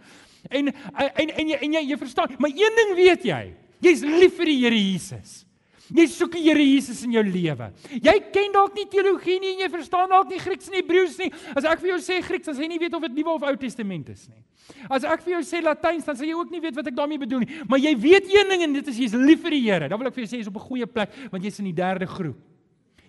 en 0.58 0.72
en 0.74 1.30
en 1.30 1.54
jy 1.54 1.60
en 1.60 1.78
jy, 1.78 1.84
jy 1.92 2.00
verstaan, 2.02 2.34
maar 2.42 2.58
een 2.58 2.82
ding 2.82 2.96
weet 2.98 3.30
jy. 3.30 3.44
Jy's 3.80 4.02
lief 4.02 4.34
vir 4.40 4.50
die 4.50 4.58
Here 4.64 4.82
Jesus. 4.82 5.44
Jy 5.90 6.06
soek 6.06 6.36
die 6.36 6.44
Here 6.44 6.62
Jesus 6.62 7.02
in 7.06 7.14
jou 7.16 7.22
lewe. 7.26 7.70
Jy 7.90 8.14
ken 8.34 8.52
dalk 8.54 8.76
nie 8.78 8.86
teologie 8.90 9.38
nie 9.42 9.54
en 9.56 9.64
jy 9.64 9.68
verstaan 9.72 10.10
dalk 10.10 10.30
nie 10.30 10.38
Grieks 10.38 10.70
en 10.70 10.76
Hebreëus 10.78 11.16
nie. 11.18 11.30
As 11.56 11.66
ek 11.66 11.82
vir 11.82 11.92
jou 11.94 11.98
sê 12.04 12.20
Grieks, 12.22 12.46
dan 12.46 12.56
sê 12.58 12.64
jy 12.64 12.70
nie 12.74 12.80
weet 12.82 12.94
of 12.94 13.02
dit 13.08 13.16
Nuwe 13.18 13.34
of 13.34 13.46
Ou 13.48 13.56
Testament 13.58 14.12
is 14.12 14.28
nie. 14.28 14.42
As 14.86 15.04
ek 15.04 15.24
vir 15.24 15.34
jou 15.34 15.42
sê 15.46 15.62
Latyns, 15.64 16.06
dan 16.06 16.18
sê 16.18 16.28
jy 16.28 16.36
ook 16.38 16.52
nie 16.54 16.60
weet 16.62 16.78
wat 16.78 16.90
ek 16.90 16.96
daarmee 16.96 17.22
bedoel 17.22 17.42
nie. 17.44 17.58
Maar 17.68 17.82
jy 17.82 17.94
weet 17.98 18.30
een 18.30 18.54
ding 18.54 18.62
en 18.68 18.76
dit 18.78 18.92
is 18.92 19.00
jy's 19.02 19.16
lief 19.18 19.42
vir 19.42 19.56
die 19.56 19.64
Here. 19.66 19.88
Dan 19.90 19.98
wil 19.98 20.10
ek 20.10 20.14
vir 20.14 20.24
jou 20.24 20.30
sê 20.30 20.38
jy's 20.38 20.52
op 20.52 20.60
'n 20.60 20.68
goeie 20.68 20.86
plek 20.86 21.10
want 21.32 21.42
jy's 21.42 21.58
in 21.58 21.66
die 21.66 21.76
derde 21.76 22.06
groep. 22.06 22.38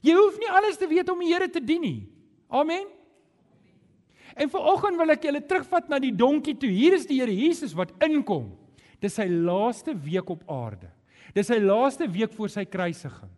Jy 0.01 0.13
hoef 0.17 0.39
nie 0.39 0.49
alles 0.49 0.77
te 0.77 0.87
weet 0.87 1.09
om 1.09 1.19
die 1.19 1.29
Here 1.33 1.47
te 1.47 1.59
dien 1.59 1.81
nie. 1.81 2.09
Amen. 2.49 2.87
En 4.35 4.49
vanoggend 4.49 4.97
wil 4.97 5.09
ek 5.11 5.23
julle 5.23 5.41
terugvat 5.45 5.89
na 5.89 5.99
die 5.99 6.15
donkie 6.15 6.55
toe. 6.57 6.69
Hier 6.69 6.93
is 6.93 7.05
die 7.05 7.19
Here 7.19 7.33
Jesus 7.33 7.73
wat 7.73 7.91
inkom. 8.01 8.57
Dis 8.99 9.13
sy 9.13 9.27
laaste 9.27 9.93
week 9.97 10.29
op 10.29 10.43
aarde. 10.49 10.89
Dis 11.35 11.47
sy 11.47 11.59
laaste 11.59 12.07
week 12.11 12.33
voor 12.35 12.51
sy 12.51 12.65
kruisiging. 12.65 13.31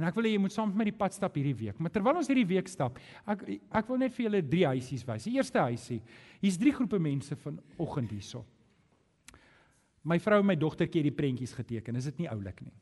En 0.00 0.06
ek 0.08 0.16
wil 0.16 0.24
hê 0.24 0.32
jy 0.32 0.40
moet 0.40 0.54
saam 0.54 0.70
met 0.70 0.80
my 0.80 0.86
die 0.88 0.96
pad 0.96 1.12
stap 1.12 1.34
hierdie 1.36 1.56
week. 1.56 1.80
Maar 1.80 1.92
terwyl 1.92 2.16
ons 2.22 2.28
hierdie 2.30 2.48
week 2.48 2.70
stap, 2.72 2.96
ek 3.28 3.42
ek 3.52 3.90
wil 3.90 4.00
net 4.00 4.14
vir 4.16 4.26
julle 4.26 4.40
drie 4.48 4.64
huisies 4.70 5.04
wys. 5.04 5.26
Die 5.28 5.36
eerste 5.36 5.60
huisie, 5.60 5.98
hier's 6.40 6.56
drie 6.60 6.72
groepe 6.72 6.98
mense 7.02 7.36
vanoggend 7.36 8.14
hierso. 8.14 8.44
My 10.08 10.16
vrou 10.22 10.38
en 10.40 10.48
my 10.48 10.56
dogtertjie 10.56 11.02
het 11.02 11.10
die 11.10 11.16
prentjies 11.18 11.52
geteken. 11.52 11.98
Is 12.00 12.08
dit 12.08 12.22
nie 12.22 12.30
oulik 12.32 12.62
nie? 12.64 12.72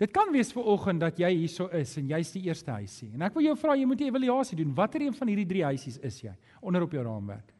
Dit 0.00 0.12
kan 0.16 0.28
wees 0.32 0.52
vir 0.56 0.68
oggend 0.72 1.00
dat 1.00 1.18
jy 1.20 1.28
hierso 1.34 1.68
is 1.76 1.92
en 2.00 2.08
jy's 2.08 2.32
die 2.32 2.46
eerste 2.48 2.72
huisie. 2.72 3.10
En 3.16 3.24
ek 3.24 3.34
wil 3.36 3.50
jou 3.50 3.56
vra, 3.60 3.76
jy 3.76 3.86
moet 3.88 4.00
'n 4.00 4.08
evaluasie 4.08 4.56
doen. 4.56 4.74
Watter 4.74 5.02
een 5.02 5.16
van 5.16 5.28
hierdie 5.28 5.48
drie 5.48 5.64
huisies 5.64 5.98
is 5.98 6.20
jy 6.22 6.34
onder 6.60 6.82
op 6.82 6.92
jou 6.92 7.02
raamwerk? 7.04 7.52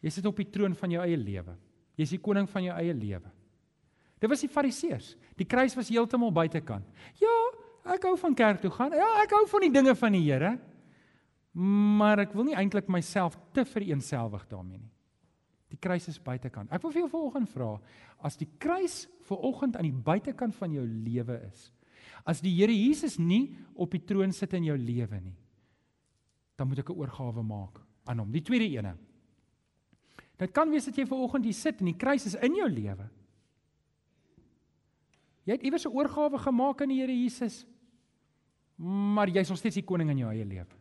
Jy 0.00 0.10
sit 0.10 0.26
op 0.26 0.36
die 0.36 0.50
troon 0.50 0.74
van 0.74 0.90
jou 0.90 1.02
eie 1.02 1.16
lewe. 1.16 1.56
Jy's 1.98 2.14
die 2.16 2.22
koning 2.22 2.48
van 2.50 2.64
jou 2.66 2.76
eie 2.76 2.94
lewe. 2.94 3.30
Dit 4.20 4.30
was 4.30 4.40
die 4.40 4.50
Fariseërs. 4.50 5.14
Die 5.38 5.46
kruis 5.46 5.76
was 5.76 5.90
heeltemal 5.92 6.32
buitekant. 6.34 6.86
Ja, 7.20 7.34
ek 7.94 8.06
hou 8.08 8.14
van 8.18 8.34
kerk 8.34 8.62
toe 8.62 8.72
gaan. 8.72 8.94
Ja, 8.96 9.10
ek 9.22 9.34
hou 9.36 9.44
van 9.50 9.66
die 9.66 9.74
dinge 9.74 9.94
van 9.98 10.16
die 10.16 10.24
Here. 10.24 10.54
Maar 11.54 12.24
ek 12.24 12.34
wil 12.34 12.48
nie 12.48 12.56
eintlik 12.58 12.88
myself 12.90 13.36
te 13.54 13.66
vereenselwig 13.68 14.46
daarmee 14.50 14.80
nie. 14.80 14.90
Die 15.74 15.78
kruis 15.82 16.06
is 16.10 16.20
buitekant. 16.22 16.70
Ek 16.74 16.82
wil 16.82 16.92
vir 16.94 17.04
jou 17.04 17.10
vanoggend 17.12 17.50
vra, 17.50 17.70
as 18.26 18.38
die 18.38 18.48
kruis 18.62 19.04
vanoggend 19.28 19.78
aan 19.78 19.88
die 19.88 20.04
buitekant 20.06 20.54
van 20.58 20.74
jou 20.74 20.84
lewe 20.86 21.40
is, 21.48 21.70
as 22.24 22.40
die 22.44 22.52
Here 22.54 22.72
Jesus 22.72 23.18
nie 23.18 23.56
op 23.74 23.92
die 23.92 24.02
troon 24.06 24.32
sit 24.32 24.54
in 24.54 24.68
jou 24.70 24.76
lewe 24.78 25.18
nie, 25.20 25.36
dan 26.56 26.68
moet 26.68 26.78
ek 26.78 26.90
'n 26.90 27.00
oorgawe 27.00 27.42
maak 27.42 27.80
aan 28.06 28.18
hom. 28.18 28.30
Die 28.30 28.42
tweede 28.42 28.68
ene. 28.70 28.94
Dit 30.44 30.52
kan 30.52 30.68
wees 30.72 30.84
dat 30.84 30.98
jy 30.98 31.06
ver 31.08 31.24
oggend 31.24 31.46
hier 31.48 31.56
sit 31.56 31.80
en 31.80 31.88
die 31.88 31.96
kruis 31.96 32.26
is 32.28 32.36
in 32.44 32.58
jou 32.58 32.68
lewe. 32.68 33.08
Jy 35.44 35.56
het 35.56 35.64
iewers 35.64 35.86
'n 35.86 35.92
oorgawe 35.92 36.38
gemaak 36.38 36.82
aan 36.82 36.88
die 36.88 37.00
Here 37.00 37.12
Jesus. 37.12 37.66
Maar 38.76 39.28
jy's 39.28 39.48
nog 39.48 39.58
steeds 39.58 39.74
die 39.74 39.84
koning 39.84 40.10
in 40.10 40.18
jou 40.18 40.30
eie 40.30 40.44
lewe. 40.44 40.74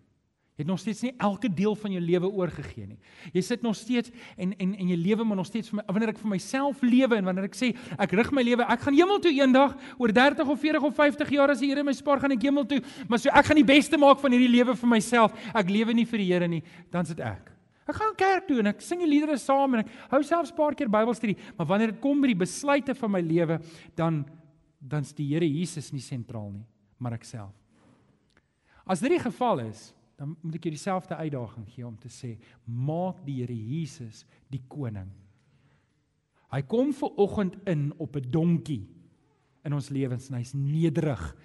Jy 0.54 0.62
het 0.62 0.67
nog 0.67 0.80
steeds 0.80 1.02
nie 1.02 1.13
elke 1.17 1.54
deel 1.54 1.76
van 1.76 1.91
jou 1.91 2.02
lewe 2.02 2.30
oorgegee 2.30 2.86
nie. 2.86 2.97
Jy 3.34 3.41
sit 3.41 3.62
nog 3.62 3.76
steeds 3.76 4.12
en 4.38 4.54
en 4.58 4.76
en 4.76 4.88
jy 4.88 4.95
lewe 4.95 5.23
maar 5.23 5.38
nog 5.38 5.45
steeds 5.45 5.69
vir 5.69 5.78
my 5.78 5.84
wanneer 5.88 6.10
ek 6.10 6.17
vir 6.17 6.30
myself 6.30 6.82
lewe 6.82 7.15
en 7.15 7.26
wanneer 7.26 7.45
ek 7.45 7.56
sê 7.56 7.76
ek 7.97 8.12
rig 8.12 8.32
my 8.32 8.43
lewe, 8.43 8.62
ek 8.62 8.82
gaan 8.82 8.93
hemel 8.93 9.19
toe 9.19 9.32
eendag 9.32 9.76
oor 9.97 10.12
30 10.12 10.47
of 10.47 10.60
40 10.60 10.84
of 10.84 10.95
50 10.95 11.30
jaar 11.30 11.49
as 11.49 11.60
die 11.60 11.69
Here 11.69 11.84
my 11.84 11.93
spaar 11.93 12.19
gaan 12.19 12.32
ek 12.32 12.43
hemel 12.43 12.65
toe, 12.65 12.82
maar 13.08 13.19
so 13.19 13.30
ek 13.30 13.45
gaan 13.45 13.56
die 13.56 13.63
beste 13.63 13.97
maak 13.97 14.19
van 14.19 14.32
hierdie 14.32 14.52
lewe 14.52 14.76
vir 14.76 14.89
myself. 14.89 15.34
Ek 15.56 15.69
lewe 15.69 15.93
nie 15.93 16.06
vir 16.06 16.17
die 16.17 16.32
Here 16.34 16.47
nie, 16.47 16.63
dan 16.91 17.06
sit 17.06 17.19
ek. 17.19 17.53
Ek 17.88 17.96
gaan 17.96 18.15
kerk 18.15 18.48
toe 18.48 18.60
en 18.60 18.72
ek 18.72 18.82
sing 18.82 19.02
die 19.04 19.10
liedere 19.10 19.38
saam 19.38 19.74
en 19.76 19.84
ek 19.84 19.91
hou 20.12 20.22
selfs 20.24 20.52
'n 20.52 20.56
paar 20.56 20.76
keer 20.76 20.89
Bybelstudie, 20.89 21.38
maar 21.58 21.67
wanneer 21.67 21.91
dit 21.91 22.02
kom 22.02 22.22
by 22.22 22.28
die 22.28 22.43
besluite 22.46 22.96
van 22.96 23.12
my 23.12 23.22
lewe, 23.22 23.60
dan 23.96 24.26
dan's 24.80 25.13
die 25.13 25.28
Here 25.34 25.48
Jesus 25.48 25.91
nie 25.91 26.02
sentraal 26.02 26.52
nie, 26.52 26.65
maar 27.00 27.13
ek 27.13 27.24
self. 27.24 27.54
As 28.86 29.00
dit 29.00 29.12
die 29.12 29.19
geval 29.19 29.60
is, 29.60 29.93
dan 30.17 30.36
moet 30.41 30.56
ek 30.56 30.63
jou 30.63 30.72
dieselfde 30.72 31.15
uitdaging 31.15 31.67
gee 31.67 31.86
om 31.88 31.98
te 31.98 32.10
sê, 32.10 32.38
maak 32.65 33.26
die 33.26 33.41
Here 33.41 33.56
Jesus 33.56 34.26
die 34.50 34.62
koning. 34.67 35.10
Hy 36.54 36.62
kom 36.62 36.93
ver 36.93 37.15
oggend 37.17 37.58
in 37.65 37.91
op 37.98 38.15
'n 38.15 38.30
donkie 38.30 38.88
in 39.65 39.74
ons 39.74 39.89
lewens 39.89 40.30
en 40.30 40.38
hy's 40.38 40.54
nederig. 40.54 41.36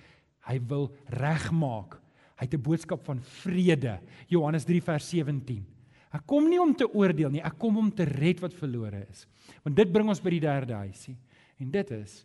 Hy 0.48 0.58
wil 0.68 0.90
regmaak. 1.06 2.00
Hy 2.36 2.44
het 2.44 2.54
'n 2.54 2.62
boodskap 2.62 3.04
van 3.04 3.20
vrede. 3.20 4.00
Johannes 4.28 4.64
3 4.64 4.82
vers 4.82 5.08
17. 5.08 5.77
Ek 6.14 6.24
kom 6.26 6.46
nie 6.48 6.60
om 6.60 6.72
te 6.74 6.86
oordeel 6.88 7.30
nie, 7.30 7.44
ek 7.44 7.58
kom 7.60 7.76
om 7.76 7.90
te 7.92 8.06
red 8.08 8.40
wat 8.40 8.54
verlore 8.56 9.02
is. 9.10 9.26
Want 9.64 9.76
dit 9.76 9.90
bring 9.92 10.08
ons 10.08 10.22
by 10.24 10.30
die 10.30 10.44
derde 10.44 10.74
huisie. 10.74 11.16
En 11.60 11.70
dit 11.70 11.90
is 11.98 12.22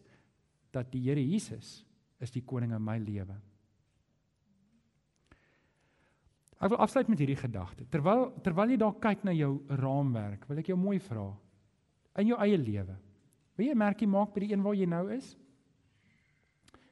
dat 0.74 0.91
die 0.91 1.02
Here 1.04 1.22
Jesus 1.22 1.82
is 2.24 2.32
die 2.32 2.43
koning 2.46 2.72
in 2.76 2.84
my 2.84 2.98
lewe. 3.02 3.36
Ek 6.63 6.72
wil 6.72 6.80
afsluit 6.80 7.10
met 7.12 7.19
hierdie 7.19 7.39
gedagte. 7.39 7.84
Terwyl 7.91 8.30
terwyl 8.46 8.72
jy 8.72 8.80
daar 8.80 8.96
kyk 9.04 9.26
na 9.28 9.34
jou 9.36 9.58
raamwerk, 9.67 10.48
wil 10.48 10.62
ek 10.62 10.72
jou 10.72 10.80
mooi 10.80 11.00
vra 11.04 11.28
in 12.22 12.30
jou 12.30 12.38
eie 12.39 12.60
lewe. 12.62 12.96
Wil 13.58 13.67
jy 13.67 13.74
'n 13.74 13.78
merkie 13.78 14.08
maak 14.08 14.34
by 14.34 14.39
die 14.39 14.54
een 14.54 14.63
waar 14.63 14.76
jy 14.76 14.86
nou 14.86 15.10
is? 15.12 15.36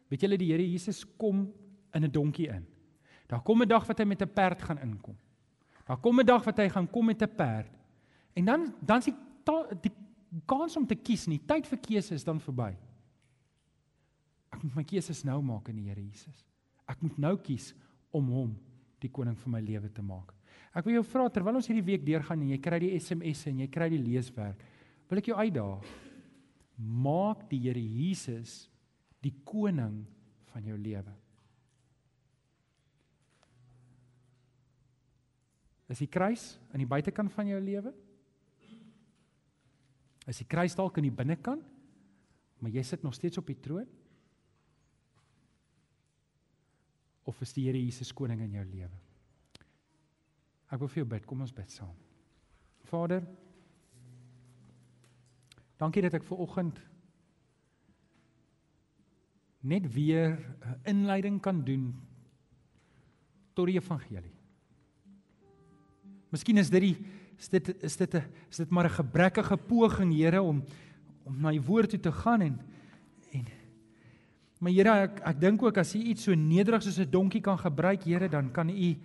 Weet 0.10 0.22
julle 0.22 0.38
die 0.38 0.52
Here 0.52 0.68
Jesus 0.68 1.06
kom 1.18 1.54
in 1.94 2.04
'n 2.04 2.12
donkie 2.12 2.50
in. 2.50 2.66
Daar 3.28 3.42
kom 3.42 3.62
'n 3.62 3.68
dag 3.68 3.88
wat 3.88 4.00
hy 4.00 4.06
met 4.06 4.22
'n 4.22 4.34
perd 4.34 4.62
gaan 4.62 4.78
inkom. 4.78 5.16
Daar 5.92 6.00
kom 6.00 6.20
'n 6.20 6.26
dag 6.26 6.44
wat 6.44 6.58
hy 6.58 6.70
gaan 6.70 6.88
kom 6.88 7.06
met 7.06 7.22
'n 7.22 7.36
perd. 7.36 7.72
En 8.34 8.46
dan 8.46 8.74
dan 8.80 8.98
is 8.98 9.06
die 9.06 9.16
die 9.82 9.92
kans 10.46 10.78
om 10.78 10.88
te 10.88 10.96
kies 10.96 11.28
nie, 11.28 11.40
tyd 11.40 11.68
vir 11.68 11.78
keuse 11.78 12.14
is 12.14 12.24
dan 12.24 12.40
verby. 12.40 12.78
Ek 14.50 14.64
moet 14.64 14.76
my 14.76 14.84
keuses 14.84 15.24
nou 15.24 15.42
maak 15.42 15.68
in 15.68 15.76
die 15.76 15.90
Here 15.90 16.02
Jesus. 16.02 16.46
Ek 16.88 17.02
moet 17.02 17.18
nou 17.18 17.38
kies 17.38 17.74
om 18.12 18.28
hom 18.28 18.58
die 19.00 19.10
koning 19.10 19.38
van 19.38 19.52
my 19.52 19.60
lewe 19.60 19.90
te 19.90 20.02
maak. 20.02 20.34
Ek 20.74 20.86
wil 20.86 20.94
jou 20.94 21.04
vra 21.04 21.30
terwyl 21.30 21.56
ons 21.56 21.68
hierdie 21.68 21.86
week 21.86 22.06
deurgaan 22.06 22.42
en 22.42 22.50
jy 22.50 22.58
kry 22.58 22.80
die 22.80 23.00
SMS'e 23.00 23.50
en 23.50 23.60
jy 23.60 23.68
kry 23.68 23.90
die 23.90 24.04
leeswerk, 24.04 24.64
wil 25.10 25.18
ek 25.18 25.26
jou 25.26 25.38
uitdaag. 25.38 25.84
Maak 26.78 27.50
die 27.50 27.60
Here 27.60 27.80
Jesus 27.80 28.70
die 29.22 29.34
koning 29.44 30.06
van 30.54 30.64
jou 30.64 30.78
lewe. 30.78 31.21
Is 35.92 36.00
die 36.00 36.08
kruis 36.08 36.56
aan 36.72 36.80
die 36.80 36.88
buitekant 36.88 37.34
van 37.36 37.50
jou 37.52 37.60
lewe? 37.60 37.92
Is 40.30 40.40
die 40.40 40.48
kruis 40.48 40.78
dalk 40.78 40.98
aan 40.98 41.08
die 41.08 41.16
binnekant? 41.16 41.66
Maar 42.62 42.72
jy 42.72 42.84
sit 42.86 43.04
nog 43.04 43.16
steeds 43.18 43.42
op 43.42 43.50
die 43.50 43.58
troon? 43.60 43.88
Of 47.28 47.42
is 47.44 47.54
die 47.54 47.66
Here 47.68 47.80
Jesus 47.80 48.14
koning 48.14 48.44
in 48.46 48.56
jou 48.56 48.66
lewe? 48.70 48.98
Ek 50.72 50.80
wil 50.80 50.92
vir 50.92 51.02
jou 51.02 51.10
bid. 51.12 51.28
Kom 51.28 51.44
ons 51.44 51.54
bid 51.56 51.74
saam. 51.74 51.96
Vader, 52.88 53.26
dankie 55.82 56.04
dat 56.06 56.16
ek 56.18 56.26
ver 56.28 56.40
oggend 56.44 56.80
net 59.62 59.86
weer 59.94 60.40
'n 60.40 60.80
inleiding 60.90 61.42
kan 61.42 61.64
doen 61.66 61.94
tot 63.54 63.68
die 63.68 63.78
evangelie. 63.78 64.41
Miskien 66.32 66.62
is 66.62 66.70
dit 66.72 66.82
die 66.82 66.96
is 67.42 67.50
dit 67.50 67.72
is 67.84 67.98
dit 67.98 68.14
'n 68.16 68.24
is 68.50 68.58
dit 68.58 68.70
maar 68.70 68.86
'n 68.86 69.00
gebrekkige 69.04 69.58
poging, 69.58 70.14
Here, 70.14 70.42
om 70.42 70.64
om 71.24 71.42
na 71.42 71.54
u 71.54 71.62
woord 71.62 71.90
toe 71.90 72.00
te 72.00 72.12
gaan 72.12 72.42
en 72.42 72.60
en 73.32 73.46
maar 74.60 74.72
Here, 74.72 74.90
ek 74.90 75.20
ek 75.20 75.42
dink 75.42 75.64
ook 75.64 75.78
as 75.78 75.96
u 75.96 76.00
iets 76.00 76.24
so 76.24 76.34
nederig 76.34 76.84
soos 76.84 77.00
'n 77.00 77.10
donkie 77.10 77.42
kan 77.42 77.58
gebruik, 77.58 78.04
Here, 78.04 78.30
dan 78.30 78.52
kan 78.52 78.70
u 78.70 78.98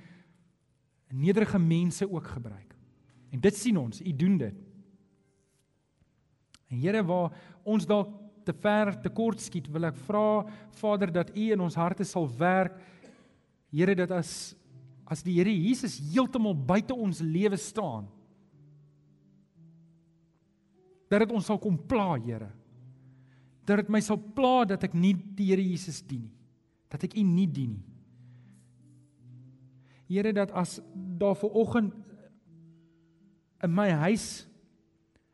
nederige 1.10 1.58
mense 1.58 2.10
ook 2.10 2.26
gebruik. 2.26 2.74
En 3.30 3.40
dit 3.40 3.56
sien 3.56 3.76
ons, 3.76 4.00
u 4.00 4.16
doen 4.16 4.38
dit. 4.38 4.54
En 6.68 6.78
Here, 6.78 7.04
waar 7.04 7.32
ons 7.64 7.86
dalk 7.86 8.08
te 8.44 8.52
ver 8.52 9.00
te 9.00 9.08
kort 9.08 9.40
skiet, 9.40 9.68
wil 9.68 9.84
ek 9.84 9.96
vra 9.96 10.46
Vader 10.70 11.12
dat 11.12 11.36
u 11.36 11.52
in 11.52 11.60
ons 11.60 11.74
harte 11.74 12.04
sal 12.04 12.28
werk. 12.38 12.78
Here, 13.70 13.94
dat 13.94 14.10
as 14.10 14.54
as 15.06 15.22
die 15.22 15.38
Here 15.38 15.52
Jesus 15.52 15.98
heeltemal 16.12 16.54
buite 16.54 16.94
ons 16.94 17.22
lewe 17.22 17.56
staan 17.56 18.08
dat 21.06 21.22
dit 21.22 21.32
ons 21.32 21.46
sal 21.46 21.58
kom 21.62 21.78
pla 21.78 22.16
Here 22.18 22.50
Dat 23.66 23.82
dit 23.82 23.90
my 23.90 24.00
sal 24.04 24.18
pla 24.18 24.62
dat 24.68 24.84
ek 24.86 24.94
nie 24.94 25.12
die 25.36 25.50
Here 25.50 25.62
Jesus 25.62 25.98
dien 26.06 26.28
nie. 26.28 26.34
Dat 26.92 27.02
ek 27.08 27.16
U 27.18 27.22
nie 27.26 27.48
dien 27.50 27.74
nie. 27.74 27.94
Here 30.06 30.30
dat 30.30 30.52
as 30.54 30.78
daar 31.18 31.34
ver 31.34 31.50
oggend 31.50 31.96
in 33.66 33.72
my 33.74 33.90
huis 34.06 34.46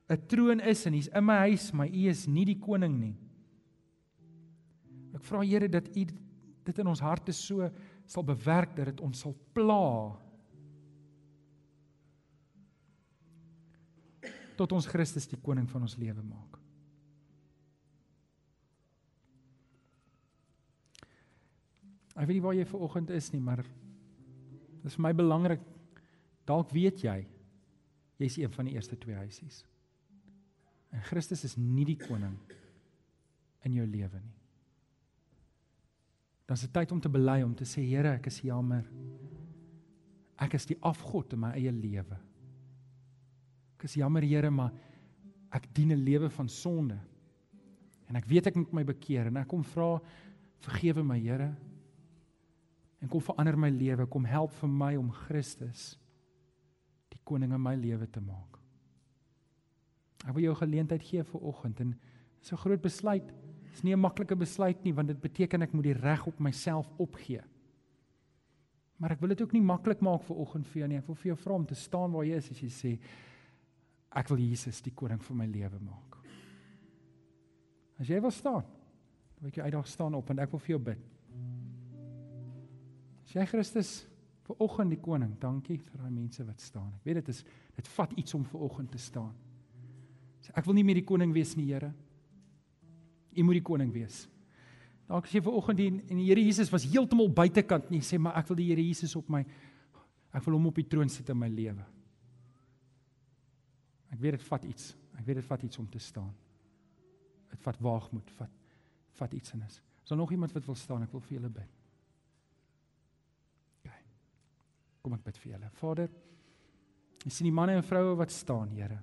'n 0.08 0.16
troon 0.28 0.60
is 0.60 0.86
en 0.86 0.94
hy's 0.94 1.08
in 1.08 1.24
my 1.24 1.38
huis, 1.48 1.72
maar 1.72 1.88
U 1.88 2.08
is 2.08 2.26
nie 2.26 2.44
die 2.44 2.58
koning 2.58 2.98
nie. 3.00 3.16
Ek 5.14 5.24
vra 5.24 5.42
Here 5.44 5.68
dat 5.68 5.88
U 5.88 6.04
dit 6.64 6.78
in 6.78 6.86
ons 6.86 7.00
harte 7.00 7.32
so 7.32 7.70
sal 8.12 8.24
bewerk 8.28 8.74
dat 8.76 8.90
dit 8.90 9.00
ons 9.04 9.24
sal 9.24 9.34
pla 9.56 10.12
tot 14.60 14.74
ons 14.76 14.86
Christus 14.86 15.28
die 15.30 15.40
koning 15.40 15.66
van 15.70 15.86
ons 15.86 15.96
lewe 15.96 16.22
maak. 16.22 16.58
Ek 22.12 22.28
weet 22.28 22.36
nie 22.36 22.44
waar 22.44 22.56
jy 22.58 22.66
ver 22.68 22.84
oggend 22.84 23.10
is 23.16 23.30
nie, 23.32 23.40
maar 23.40 23.64
dit 23.64 24.90
is 24.90 24.98
vir 24.98 25.06
my 25.06 25.14
belangrik 25.16 25.62
dalk 26.48 26.70
weet 26.74 27.00
jy 27.06 27.22
jy's 28.20 28.36
een 28.38 28.52
van 28.52 28.68
die 28.68 28.76
eerste 28.76 28.98
twee 29.00 29.16
huisies. 29.16 29.62
En 30.92 31.02
Christus 31.08 31.46
is 31.48 31.56
nie 31.56 31.88
die 31.88 31.98
koning 31.98 32.36
in 33.64 33.80
jou 33.80 33.88
lewe 33.88 34.20
nie. 34.20 34.41
Dan 36.52 36.58
is 36.60 36.66
dit 36.66 36.72
tyd 36.76 36.90
om 36.92 36.98
te 37.00 37.08
bely 37.08 37.38
om 37.40 37.54
te 37.56 37.64
sê 37.64 37.80
Here, 37.80 38.10
ek 38.18 38.26
is 38.28 38.42
jammer. 38.44 38.82
Ek 40.36 40.52
is 40.58 40.66
die 40.68 40.76
afgod 40.84 41.32
in 41.32 41.40
my 41.40 41.54
eie 41.56 41.70
lewe. 41.72 42.18
Ek 43.78 43.86
is 43.88 43.94
jammer 43.96 44.20
Here, 44.28 44.50
maar 44.52 44.68
ek 45.48 45.70
dien 45.72 45.94
'n 45.96 46.04
lewe 46.04 46.28
van 46.28 46.48
sonde. 46.52 46.98
En 48.06 48.16
ek 48.20 48.28
weet 48.28 48.48
ek 48.48 48.56
moet 48.56 48.72
my 48.72 48.84
bekeer 48.84 49.28
en 49.28 49.38
ek 49.38 49.48
kom 49.48 49.64
vra 49.64 49.98
vergewe 50.60 51.02
my 51.02 51.18
Here. 51.18 51.56
En 53.00 53.08
kom 53.08 53.22
verander 53.22 53.56
my 53.56 53.70
lewe, 53.70 54.06
kom 54.06 54.24
help 54.26 54.52
vir 54.52 54.68
my 54.68 54.96
om 54.96 55.10
Christus 55.10 55.96
die 57.08 57.20
koning 57.24 57.54
in 57.54 57.62
my 57.62 57.76
lewe 57.76 58.06
te 58.06 58.20
maak. 58.20 58.60
Ek 60.28 60.34
wil 60.34 60.42
jou 60.42 60.54
geleentheid 60.54 61.02
gee 61.02 61.24
vir 61.24 61.40
oggend 61.40 61.80
en 61.80 61.98
dis 62.40 62.52
'n 62.52 62.56
groot 62.56 62.82
besluit. 62.82 63.32
Dit 63.72 63.80
is 63.80 63.84
nie 63.88 63.94
'n 63.96 64.00
maklike 64.00 64.36
besluit 64.36 64.84
nie 64.84 64.92
want 64.92 65.08
dit 65.08 65.20
beteken 65.20 65.62
ek 65.62 65.72
moet 65.72 65.84
die 65.84 65.96
reg 65.96 66.26
op 66.26 66.38
myself 66.38 66.92
opgee. 66.98 67.40
Maar 68.98 69.10
ek 69.10 69.20
wil 69.20 69.28
dit 69.28 69.40
ook 69.42 69.52
nie 69.52 69.62
maklik 69.62 70.00
maak 70.00 70.22
vir 70.22 70.36
oggend 70.36 70.66
vir 70.66 70.80
jou 70.80 70.88
nie. 70.88 70.98
Ek 70.98 71.06
wil 71.06 71.14
vir 71.14 71.32
jou 71.32 71.36
vra 71.36 71.54
om 71.54 71.64
te 71.66 71.74
staan 71.74 72.12
waar 72.12 72.24
jy 72.24 72.36
is 72.36 72.50
as 72.50 72.60
jy 72.60 72.68
sê 72.68 72.98
ek 74.14 74.28
wil 74.28 74.38
Jesus 74.38 74.82
die 74.82 74.92
koning 74.92 75.22
van 75.22 75.36
my 75.36 75.46
lewe 75.46 75.78
maak. 75.80 76.18
As 77.98 78.08
jy 78.08 78.20
wil 78.20 78.30
staan, 78.30 78.62
dan 78.62 79.40
wil 79.40 79.48
ek 79.48 79.54
jou 79.54 79.64
uitdaag 79.64 79.88
staan 79.88 80.14
op 80.14 80.30
en 80.30 80.38
ek 80.38 80.50
wil 80.50 80.60
vir 80.60 80.68
jou 80.68 80.78
bid. 80.78 80.98
As 83.24 83.34
jy 83.34 83.46
Christus 83.46 84.06
vir 84.44 84.56
oggend 84.60 84.90
die 84.90 85.00
koning, 85.00 85.38
dankie 85.40 85.78
vir 85.78 85.98
daai 85.98 86.10
mense 86.10 86.44
wat 86.44 86.60
staan. 86.60 86.92
Ek 87.00 87.04
weet 87.04 87.14
dit 87.14 87.28
is 87.28 87.44
dit 87.76 87.88
vat 87.88 88.12
iets 88.12 88.34
om 88.34 88.44
vir 88.44 88.60
oggend 88.60 88.92
te 88.92 88.98
staan. 88.98 89.32
Sê 90.42 90.52
ek 90.54 90.66
wil 90.66 90.74
nie 90.74 90.84
meer 90.84 91.00
die 91.00 91.08
koning 91.08 91.32
wees 91.32 91.56
nie, 91.56 91.72
Here. 91.72 91.94
U 93.36 93.44
moet 93.46 93.58
die 93.60 93.66
koning 93.66 93.92
wees. 93.94 94.26
Dalk 95.08 95.26
as 95.28 95.34
jy 95.34 95.42
ver 95.44 95.56
oggend 95.58 95.80
hier 95.82 95.92
en 95.92 96.18
die 96.18 96.28
Here 96.28 96.42
Jesus 96.42 96.70
was 96.72 96.86
heeltemal 96.88 97.30
buitekant 97.32 97.90
nie, 97.92 98.00
sê 98.04 98.18
maar 98.20 98.38
ek 98.40 98.48
wil 98.50 98.60
die 98.60 98.70
Here 98.70 98.84
Jesus 98.84 99.16
op 99.18 99.28
my 99.32 99.42
ek 100.32 100.46
wil 100.46 100.56
hom 100.56 100.70
op 100.70 100.78
die 100.80 100.88
troon 100.88 101.10
sit 101.12 101.28
in 101.28 101.36
my 101.36 101.50
lewe. 101.52 101.84
Ek 104.12 104.20
weet 104.20 104.38
dit 104.38 104.46
vat 104.48 104.64
iets. 104.68 104.92
Ek 105.18 105.26
weet 105.26 105.40
dit 105.42 105.48
vat 105.48 105.64
iets 105.68 105.80
om 105.80 105.88
te 105.92 106.00
staan. 106.00 106.32
Dit 107.52 107.60
vat 107.64 107.80
waagmoed, 107.84 108.32
vat 108.38 108.58
vat 109.20 109.34
iets 109.36 109.52
in 109.52 109.60
is. 109.66 109.74
Is 110.02 110.08
daar 110.08 110.18
nog 110.18 110.30
iemand 110.32 110.54
wat 110.56 110.64
wil 110.64 110.76
staan? 110.78 111.02
Ek 111.04 111.12
wil 111.12 111.20
vir 111.20 111.36
julle 111.36 111.50
bid. 111.52 111.74
OK. 113.82 113.98
Kom 115.04 115.16
ek 115.18 115.24
bid 115.26 115.40
vir 115.42 115.52
julle. 115.52 115.68
Vader, 115.76 116.08
ek 117.20 117.28
sien 117.28 117.50
die 117.50 117.54
manne 117.54 117.76
en 117.76 117.84
vroue 117.84 118.16
wat 118.18 118.32
staan, 118.32 118.72
Here. 118.72 119.02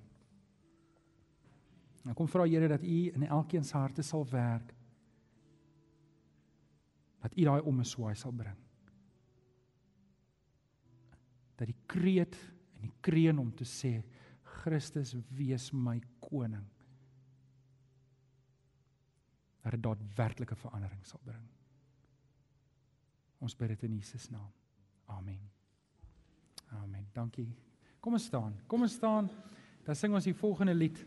Ek 2.08 2.16
kom 2.16 2.30
vra 2.32 2.46
Here 2.48 2.70
dat 2.72 2.84
U 2.84 3.00
in 3.12 3.28
elkeen 3.28 3.64
se 3.64 3.78
harte 3.78 4.04
sal 4.06 4.26
werk. 4.32 4.74
Dat 7.20 7.36
U 7.36 7.44
daai 7.44 7.62
omeswaai 7.68 8.16
sal 8.16 8.32
bring. 8.32 8.58
Dat 11.60 11.68
die 11.68 11.78
kreet 11.92 12.38
en 12.78 12.88
die 12.88 12.96
kreun 13.04 13.40
om 13.42 13.52
te 13.52 13.68
sê 13.68 13.98
Christus 14.60 15.16
wees 15.36 15.70
my 15.76 16.00
koning. 16.24 16.66
Dat 19.64 19.76
dit 19.76 19.84
daadwerklike 19.84 20.56
verandering 20.56 21.04
sal 21.06 21.20
bring. 21.24 21.46
Ons 23.44 23.56
bid 23.56 23.76
dit 23.76 23.84
in 23.88 24.00
Jesus 24.00 24.30
naam. 24.32 24.50
Amen. 25.12 25.40
Amen. 26.80 27.08
Dankie. 27.14 27.48
Kom 28.00 28.16
ons 28.16 28.28
staan. 28.28 28.56
Kom 28.68 28.84
ons 28.88 28.96
staan. 28.96 29.30
Dan 29.84 29.96
sing 29.96 30.14
ons 30.16 30.28
die 30.28 30.36
volgende 30.38 30.76
lied 30.76 31.00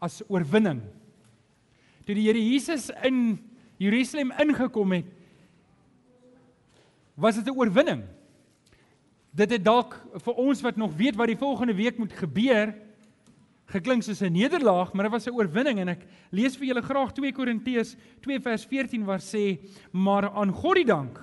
as 0.00 0.22
oorwinning. 0.28 0.82
Toe 2.06 2.14
die 2.14 2.26
Here 2.28 2.40
Jesus 2.40 2.90
in 3.02 3.38
Jerusalem 3.78 4.32
ingekom 4.40 4.92
het, 4.92 5.08
was 7.16 7.36
dit 7.36 7.46
'n 7.46 7.56
oorwinning. 7.56 8.04
Dit 9.32 9.50
het 9.50 9.64
dalk 9.64 9.96
vir 10.24 10.34
ons 10.34 10.60
wat 10.60 10.76
nog 10.76 10.96
weet 10.96 11.16
wat 11.16 11.26
die 11.26 11.36
volgende 11.36 11.74
week 11.74 11.98
moet 11.98 12.12
gebeur, 12.12 12.74
geklink 13.66 14.02
soos 14.02 14.20
'n 14.22 14.32
nederlaag, 14.32 14.92
maar 14.92 15.04
dit 15.04 15.12
was 15.12 15.26
'n 15.26 15.34
oorwinning 15.34 15.78
en 15.78 15.88
ek 15.88 16.06
lees 16.30 16.56
vir 16.56 16.66
julle 16.66 16.82
graag 16.82 17.12
2 17.12 17.32
Korintiërs 17.32 17.96
2 18.20 18.40
vers 18.40 18.64
14 18.64 19.04
waar 19.04 19.20
sê: 19.20 19.58
"Maar 19.92 20.30
aan 20.30 20.52
God 20.52 20.74
die 20.74 20.84
dank. 20.84 21.18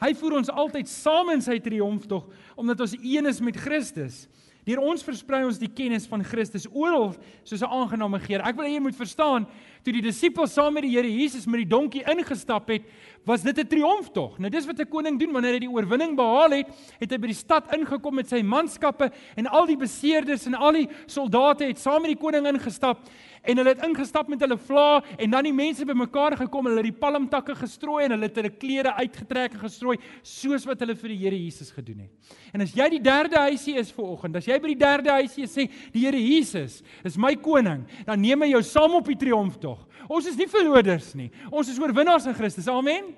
Hy 0.00 0.14
voer 0.14 0.36
ons 0.36 0.50
altyd 0.50 0.88
saam 0.88 1.30
in 1.30 1.40
sy 1.40 1.58
triomftog 1.58 2.28
omdat 2.56 2.80
ons 2.80 2.96
een 3.02 3.26
is 3.26 3.40
met 3.40 3.56
Christus." 3.56 4.28
Deur 4.66 4.80
ons 4.82 5.04
versprei 5.06 5.44
ons 5.46 5.60
die 5.62 5.70
kennis 5.70 6.08
van 6.10 6.24
Christus 6.26 6.64
oral 6.72 7.12
soos 7.46 7.62
'n 7.62 7.70
aangename 7.70 8.18
geur. 8.18 8.42
Ek 8.42 8.56
wil 8.56 8.66
hê 8.66 8.74
jy 8.74 8.80
moet 8.80 8.96
verstaan, 8.98 9.46
toe 9.84 9.92
die 9.92 10.02
disippels 10.02 10.52
saam 10.52 10.74
met 10.74 10.82
die 10.82 10.90
Here 10.90 11.06
Jesus 11.06 11.46
met 11.46 11.58
die 11.62 11.70
donkie 11.70 12.02
ingestap 12.02 12.68
het, 12.68 12.82
was 13.24 13.42
dit 13.42 13.56
'n 13.56 13.66
triomftog. 13.66 14.38
Nou 14.40 14.50
dis 14.50 14.66
wat 14.66 14.80
'n 14.80 14.88
koning 14.90 15.20
doen 15.20 15.32
wanneer 15.32 15.52
hy 15.52 15.58
die 15.60 15.70
oorwinning 15.70 16.16
behaal 16.16 16.50
het, 16.50 16.66
het 16.98 17.10
hy 17.10 17.16
by 17.16 17.26
die 17.28 17.34
stad 17.34 17.72
ingekom 17.72 18.14
met 18.14 18.28
sy 18.28 18.42
manskappe 18.42 19.12
en 19.36 19.46
al 19.46 19.66
die 19.66 19.76
beseerdes 19.76 20.46
en 20.46 20.54
al 20.54 20.72
die 20.72 20.88
soldate 21.06 21.64
het 21.64 21.78
saam 21.78 22.02
met 22.02 22.10
die 22.10 22.20
koning 22.20 22.46
ingestap 22.46 22.98
en 23.46 23.60
hulle 23.60 23.72
het 23.74 23.84
ingestap 23.86 24.28
met 24.30 24.42
hulle 24.44 24.58
vla 24.66 25.02
en 25.16 25.34
dan 25.34 25.46
die 25.48 25.54
mense 25.54 25.86
bymekaar 25.86 26.36
gekom, 26.42 26.68
hulle 26.68 26.82
het 26.82 26.90
die 26.90 27.00
palmtakke 27.00 27.56
gestrooi 27.58 28.04
en 28.04 28.16
hulle 28.16 28.28
het 28.28 28.40
hulle 28.40 28.52
klere 28.54 28.94
uitgetrek 28.98 29.56
en 29.56 29.64
gestrooi 29.64 29.96
soos 30.26 30.66
wat 30.68 30.82
hulle 30.84 30.96
vir 30.98 31.14
die 31.14 31.20
Here 31.24 31.38
Jesus 31.38 31.70
gedoen 31.74 32.06
het. 32.06 32.34
En 32.54 32.64
as 32.64 32.74
jy 32.76 32.88
die 32.96 33.02
derde 33.02 33.40
huisie 33.48 33.76
is 33.80 33.92
vir 33.94 34.06
oggend, 34.06 34.38
as 34.38 34.48
jy 34.48 34.58
by 34.62 34.72
die 34.72 34.80
derde 34.80 35.14
huisie 35.20 35.48
sê 35.50 35.68
die 35.94 36.04
Here 36.04 36.20
Jesus 36.20 36.82
is 37.06 37.18
my 37.20 37.34
koning, 37.40 37.86
dan 38.08 38.20
neem 38.22 38.44
hy 38.44 38.52
jou 38.54 38.64
saam 38.66 38.98
op 38.98 39.08
die 39.10 39.18
triomftog. 39.20 39.86
Ons 40.06 40.28
is 40.30 40.38
nie 40.38 40.50
verloders 40.50 41.14
nie. 41.18 41.30
Ons 41.50 41.72
is 41.72 41.80
oorwinnaars 41.82 42.28
in 42.30 42.36
Christus. 42.36 42.68
Amen. 42.70 43.14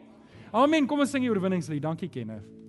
Amen. 0.53 0.89
Kom 0.89 1.05
ons 1.05 1.13
sing 1.13 1.25
die 1.25 1.33
oorwinningslied. 1.33 1.85
Dankie 1.85 2.09
Kenneth. 2.13 2.68